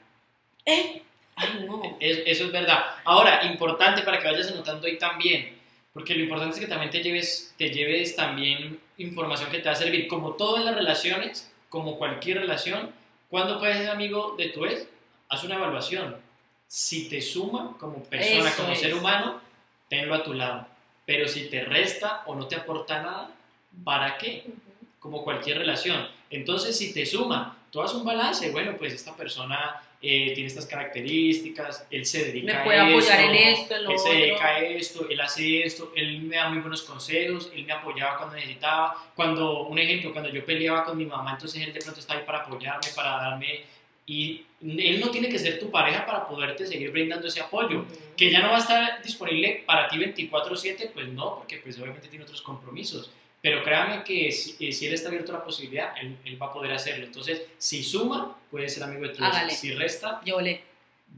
¿Eh? 0.65 1.01
Ay, 1.37 1.65
no. 1.65 1.97
Es- 1.99 2.21
eso 2.25 2.45
es 2.45 2.51
verdad. 2.51 2.83
Ahora, 3.05 3.43
importante 3.45 4.01
para 4.03 4.19
que 4.19 4.27
vayas 4.29 4.51
anotando 4.51 4.85
ahí 4.85 4.97
también, 4.97 5.54
porque 5.95 6.13
lo 6.13 6.23
importante 6.23 6.55
es 6.55 6.59
que 6.59 6.67
también 6.67 6.91
te 6.91 7.01
lleves, 7.01 7.55
te 7.57 7.69
lleves 7.69 8.17
también 8.17 8.81
información 8.97 9.49
que 9.49 9.59
te 9.59 9.69
va 9.69 9.71
a 9.71 9.75
servir, 9.75 10.09
como 10.09 10.33
todo 10.33 10.57
en 10.57 10.65
las 10.65 10.75
relaciones, 10.75 11.49
como 11.69 11.97
cualquier 11.97 12.39
relación, 12.39 12.91
cuando 13.29 13.59
puedes 13.59 13.77
ser 13.77 13.89
amigo 13.89 14.35
de 14.37 14.49
tu 14.49 14.65
ex, 14.65 14.89
haz 15.29 15.45
una 15.45 15.55
evaluación. 15.55 16.17
Si 16.67 17.07
te 17.07 17.21
suma 17.21 17.77
como 17.79 18.03
persona, 18.03 18.49
Eso 18.49 18.57
como 18.57 18.73
es. 18.73 18.81
ser 18.81 18.93
humano, 18.93 19.39
tenlo 19.87 20.15
a 20.15 20.23
tu 20.23 20.33
lado. 20.33 20.67
Pero 21.05 21.29
si 21.29 21.47
te 21.47 21.63
resta 21.63 22.23
o 22.25 22.35
no 22.35 22.45
te 22.45 22.57
aporta 22.57 23.01
nada, 23.01 23.31
¿para 23.85 24.17
qué? 24.17 24.47
Como 24.99 25.23
cualquier 25.23 25.59
relación. 25.59 26.09
Entonces, 26.29 26.77
si 26.77 26.93
te 26.93 27.05
suma, 27.05 27.57
tú 27.71 27.81
haces 27.81 27.95
un 27.95 28.03
balance, 28.03 28.51
bueno, 28.51 28.75
pues 28.77 28.93
esta 28.93 29.15
persona 29.15 29.81
eh, 30.07 30.33
tiene 30.35 30.47
estas 30.47 30.67
características, 30.67 31.87
él 31.89 32.05
se 32.05 32.25
dedica 32.25 32.59
Me 32.59 32.63
puede 32.63 32.77
a 32.79 32.87
apoyar 32.87 33.19
esto, 33.19 33.31
en 33.31 33.35
esto, 33.35 33.75
en 33.75 33.83
lo 33.85 33.91
él 33.91 33.97
se 33.97 34.07
otro. 34.07 34.19
dedica 34.19 34.45
a 34.45 34.59
esto, 34.59 35.09
él 35.09 35.19
hace 35.19 35.63
esto, 35.63 35.91
él 35.95 36.21
me 36.21 36.35
da 36.35 36.49
muy 36.49 36.59
buenos 36.59 36.83
consejos, 36.83 37.51
él 37.55 37.65
me 37.65 37.73
apoyaba 37.73 38.17
cuando 38.17 38.35
necesitaba, 38.35 38.95
cuando, 39.15 39.63
un 39.63 39.79
ejemplo, 39.79 40.11
cuando 40.13 40.29
yo 40.29 40.45
peleaba 40.45 40.83
con 40.83 40.95
mi 40.95 41.05
mamá, 41.05 41.31
entonces 41.31 41.63
él 41.65 41.73
de 41.73 41.79
pronto 41.79 41.99
está 41.99 42.13
ahí 42.13 42.23
para 42.23 42.39
apoyarme, 42.39 42.87
para 42.95 43.09
darme, 43.17 43.61
y 44.05 44.45
él 44.61 44.99
no 44.99 45.09
tiene 45.09 45.27
que 45.27 45.39
ser 45.39 45.59
tu 45.59 45.71
pareja 45.71 46.05
para 46.05 46.27
poderte 46.27 46.67
seguir 46.67 46.91
brindando 46.91 47.27
ese 47.27 47.41
apoyo, 47.41 47.85
que 48.15 48.29
ya 48.29 48.41
no 48.41 48.49
va 48.49 48.57
a 48.57 48.59
estar 48.59 49.01
disponible 49.01 49.63
para 49.65 49.87
ti 49.87 49.97
24/7, 49.97 50.91
pues 50.93 51.07
no, 51.07 51.37
porque 51.37 51.57
pues 51.57 51.79
obviamente 51.79 52.09
tiene 52.09 52.25
otros 52.25 52.43
compromisos, 52.43 53.09
pero 53.45 53.61
créame 53.61 54.03
que 54.03 54.31
si, 54.31 54.55
eh, 54.67 54.71
si 54.71 54.87
él 54.87 54.95
está 54.95 55.09
abierto 55.09 55.31
a 55.31 55.37
la 55.37 55.43
posibilidad, 55.43 55.95
él, 56.01 56.17
él 56.25 56.41
va 56.41 56.47
a 56.47 56.51
poder 56.51 56.71
hacerlo, 56.71 57.05
entonces 57.05 57.43
si 57.59 57.83
suma, 57.83 58.35
puede 58.49 58.67
ser 58.67 58.81
amigo 58.81 59.03
de 59.03 59.09
tu 59.09 59.23
si 59.51 59.71
resta, 59.75 60.19
Yo 60.25 60.41
le. 60.41 60.63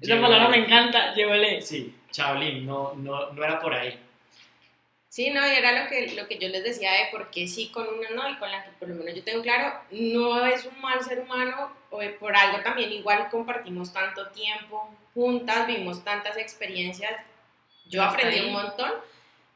Esa 0.02 0.20
palabra 0.20 0.50
me 0.50 0.58
encanta, 0.58 1.16
llévele. 1.16 1.62
Sí, 1.62 1.96
Chaolín, 2.12 2.66
no, 2.66 2.96
no, 2.96 3.32
no 3.32 3.44
era 3.46 3.62
por 3.62 3.74
ahí. 3.74 3.98
Sí, 5.08 5.30
no, 5.30 5.40
y 5.48 5.52
era 5.52 5.82
lo 5.86 5.90
que, 5.90 6.16
lo 6.16 6.28
que 6.28 6.38
yo 6.38 6.50
les 6.50 6.66
decía 6.66 6.92
de 6.92 7.08
por 7.12 7.32
qué 7.32 7.48
sí 7.48 7.70
con 7.70 7.88
una 7.88 8.10
no 8.10 8.30
y 8.30 8.36
con 8.36 8.52
la 8.52 8.66
que 8.66 8.72
por 8.72 8.90
lo 8.90 8.96
menos 8.96 9.16
yo 9.16 9.24
tengo 9.24 9.42
claro, 9.42 9.80
no 9.92 10.46
es 10.46 10.66
un 10.66 10.82
mal 10.82 11.02
ser 11.02 11.22
humano, 11.22 11.72
o 11.92 12.02
por 12.20 12.36
algo 12.36 12.60
también 12.62 12.92
igual 12.92 13.30
compartimos 13.32 13.94
tanto 13.94 14.28
tiempo 14.32 14.94
juntas, 15.14 15.66
vimos 15.66 16.04
tantas 16.04 16.36
experiencias, 16.36 17.14
yo 17.86 18.04
aprendí 18.04 18.42
un 18.42 18.52
montón, 18.52 18.92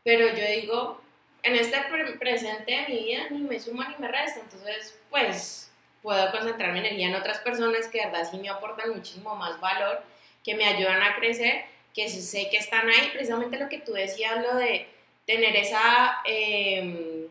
pero 0.06 0.30
yo 0.30 0.46
digo, 0.56 1.02
en 1.44 1.56
este 1.56 1.78
pre- 1.90 2.14
presente 2.14 2.72
de 2.72 2.86
mi 2.88 3.04
vida 3.04 3.24
ni 3.32 3.40
me 3.40 3.60
suma 3.60 3.88
ni 3.90 3.96
me 3.98 4.08
resta, 4.08 4.40
entonces 4.42 4.98
pues 5.10 5.72
puedo 6.02 6.32
concentrar 6.32 6.72
mi 6.74 6.80
energía 6.80 7.08
en 7.08 7.16
otras 7.16 7.40
personas 7.40 7.88
que 7.88 8.00
de 8.00 8.06
verdad 8.08 8.28
sí 8.30 8.38
me 8.38 8.50
aportan 8.50 8.90
muchísimo 8.92 9.36
más 9.36 9.60
valor, 9.60 10.04
que 10.44 10.56
me 10.56 10.66
ayudan 10.66 11.02
a 11.04 11.16
crecer, 11.16 11.66
que 11.94 12.10
sé 12.10 12.50
que 12.50 12.58
están 12.58 12.88
ahí, 12.90 13.10
precisamente 13.14 13.58
lo 13.60 13.70
que 13.70 13.80
tú 13.80 13.94
decías, 13.94 14.42
lo 14.42 14.56
de 14.56 14.88
tener 15.28 15.56
esa, 15.56 16.18
eh, 16.26 17.28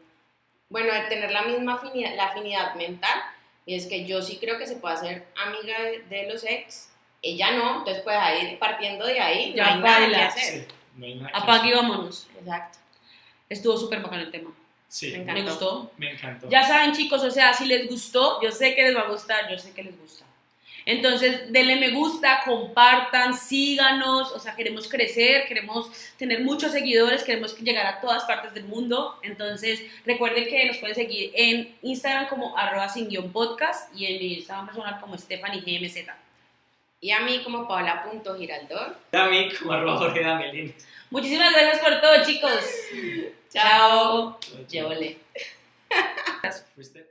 bueno, 0.69 0.93
de 0.93 1.01
tener 1.03 1.31
la 1.33 1.43
misma 1.43 1.75
afinidad, 1.75 2.15
la 2.15 2.27
afinidad 2.27 2.75
mental, 2.75 3.21
y 3.67 3.75
es 3.75 3.87
que 3.87 4.05
yo 4.07 4.23
sí 4.23 4.39
creo 4.41 4.59
que 4.59 4.67
se 4.67 4.77
puede 4.77 4.95
hacer 4.95 5.27
amiga 5.37 5.81
de, 5.81 5.99
de 6.09 6.33
los 6.33 6.45
ex, 6.45 6.91
ella 7.23 7.51
no, 7.53 7.79
entonces 7.79 8.03
pues 8.03 8.17
ahí, 8.17 8.57
partiendo 8.57 9.05
de 9.07 9.21
ahí, 9.21 9.53
Ya 9.55 9.65
no 9.65 9.71
hay 9.75 9.81
nada 9.81 10.09
que 10.09 10.15
hacer. 10.23 10.61
Sí, 10.61 10.67
no 10.97 11.07
hay 11.07 11.15
nada 11.17 11.31
que 11.33 11.39
Apague 11.39 11.69
y 11.69 11.73
vámonos. 11.73 12.29
Exacto. 12.39 12.79
Estuvo 13.51 13.77
súper 13.77 14.01
bacán 14.01 14.21
el 14.21 14.31
tema. 14.31 14.51
Sí, 14.89 15.11
Me 15.13 15.19
Me 15.19 15.41
encantó. 15.41 15.51
gustó. 15.51 15.93
me 15.99 16.11
encantó. 16.13 16.49
Ya 16.49 16.67
saben, 16.67 16.93
chicos, 16.95 17.23
o 17.23 17.31
sea, 17.31 17.53
si 17.53 17.67
les 17.67 17.87
gustó, 17.89 18.41
yo 18.43 18.51
sé 18.51 18.75
que 18.75 18.83
les 18.83 18.97
va 18.97 19.03
a 19.03 19.09
gustar, 19.09 19.51
yo 19.51 19.59
sé 19.59 19.73
que 19.73 19.85
les 19.85 19.97
gusta. 20.01 20.25
Entonces, 20.87 21.53
denle 21.53 21.77
me 21.77 21.91
gusta, 21.91 22.41
compartan, 22.45 23.35
síganos, 23.37 24.33
o 24.33 24.39
sea, 24.39 24.57
queremos 24.57 24.89
crecer, 24.89 25.47
queremos 25.47 25.91
tener 26.17 26.41
muchos 26.41 26.73
seguidores, 26.73 27.23
queremos 27.23 27.57
llegar 27.59 27.87
a 27.87 28.01
todas 28.01 28.25
partes 28.25 28.55
del 28.55 28.65
mundo. 28.65 29.19
Entonces, 29.23 29.83
recuerden 30.07 30.47
que 30.49 30.65
nos 30.67 30.79
pueden 30.79 30.95
seguir 30.97 31.33
en 31.35 31.77
Instagram 31.83 32.29
como 32.29 32.57
arroba 32.57 32.89
sin 32.89 33.09
guion 33.09 33.31
podcast 33.31 33.95
y 33.95 34.07
en 34.07 34.19
mi 34.21 34.35
Instagram 34.35 34.67
personal 34.67 35.01
como 35.01 35.19
Stephanie 35.19 35.61
GMZ. 35.61 36.09
Y 37.01 37.11
a 37.13 37.21
mí 37.21 37.43
como 37.43 37.67
Paola.giraldor. 37.67 38.97
A 39.13 39.27
mí, 39.29 39.49
como 39.55 39.73
arroba 39.73 39.97
Jorge 39.97 40.23
Damelín. 40.23 40.75
Muchísimas 41.11 41.53
gracias 41.53 41.79
por 41.79 42.01
todo, 42.01 42.25
chicos. 42.25 42.65
Chao. 43.51 44.39
Llévole. 44.69 45.19
Fuiste 46.75 47.10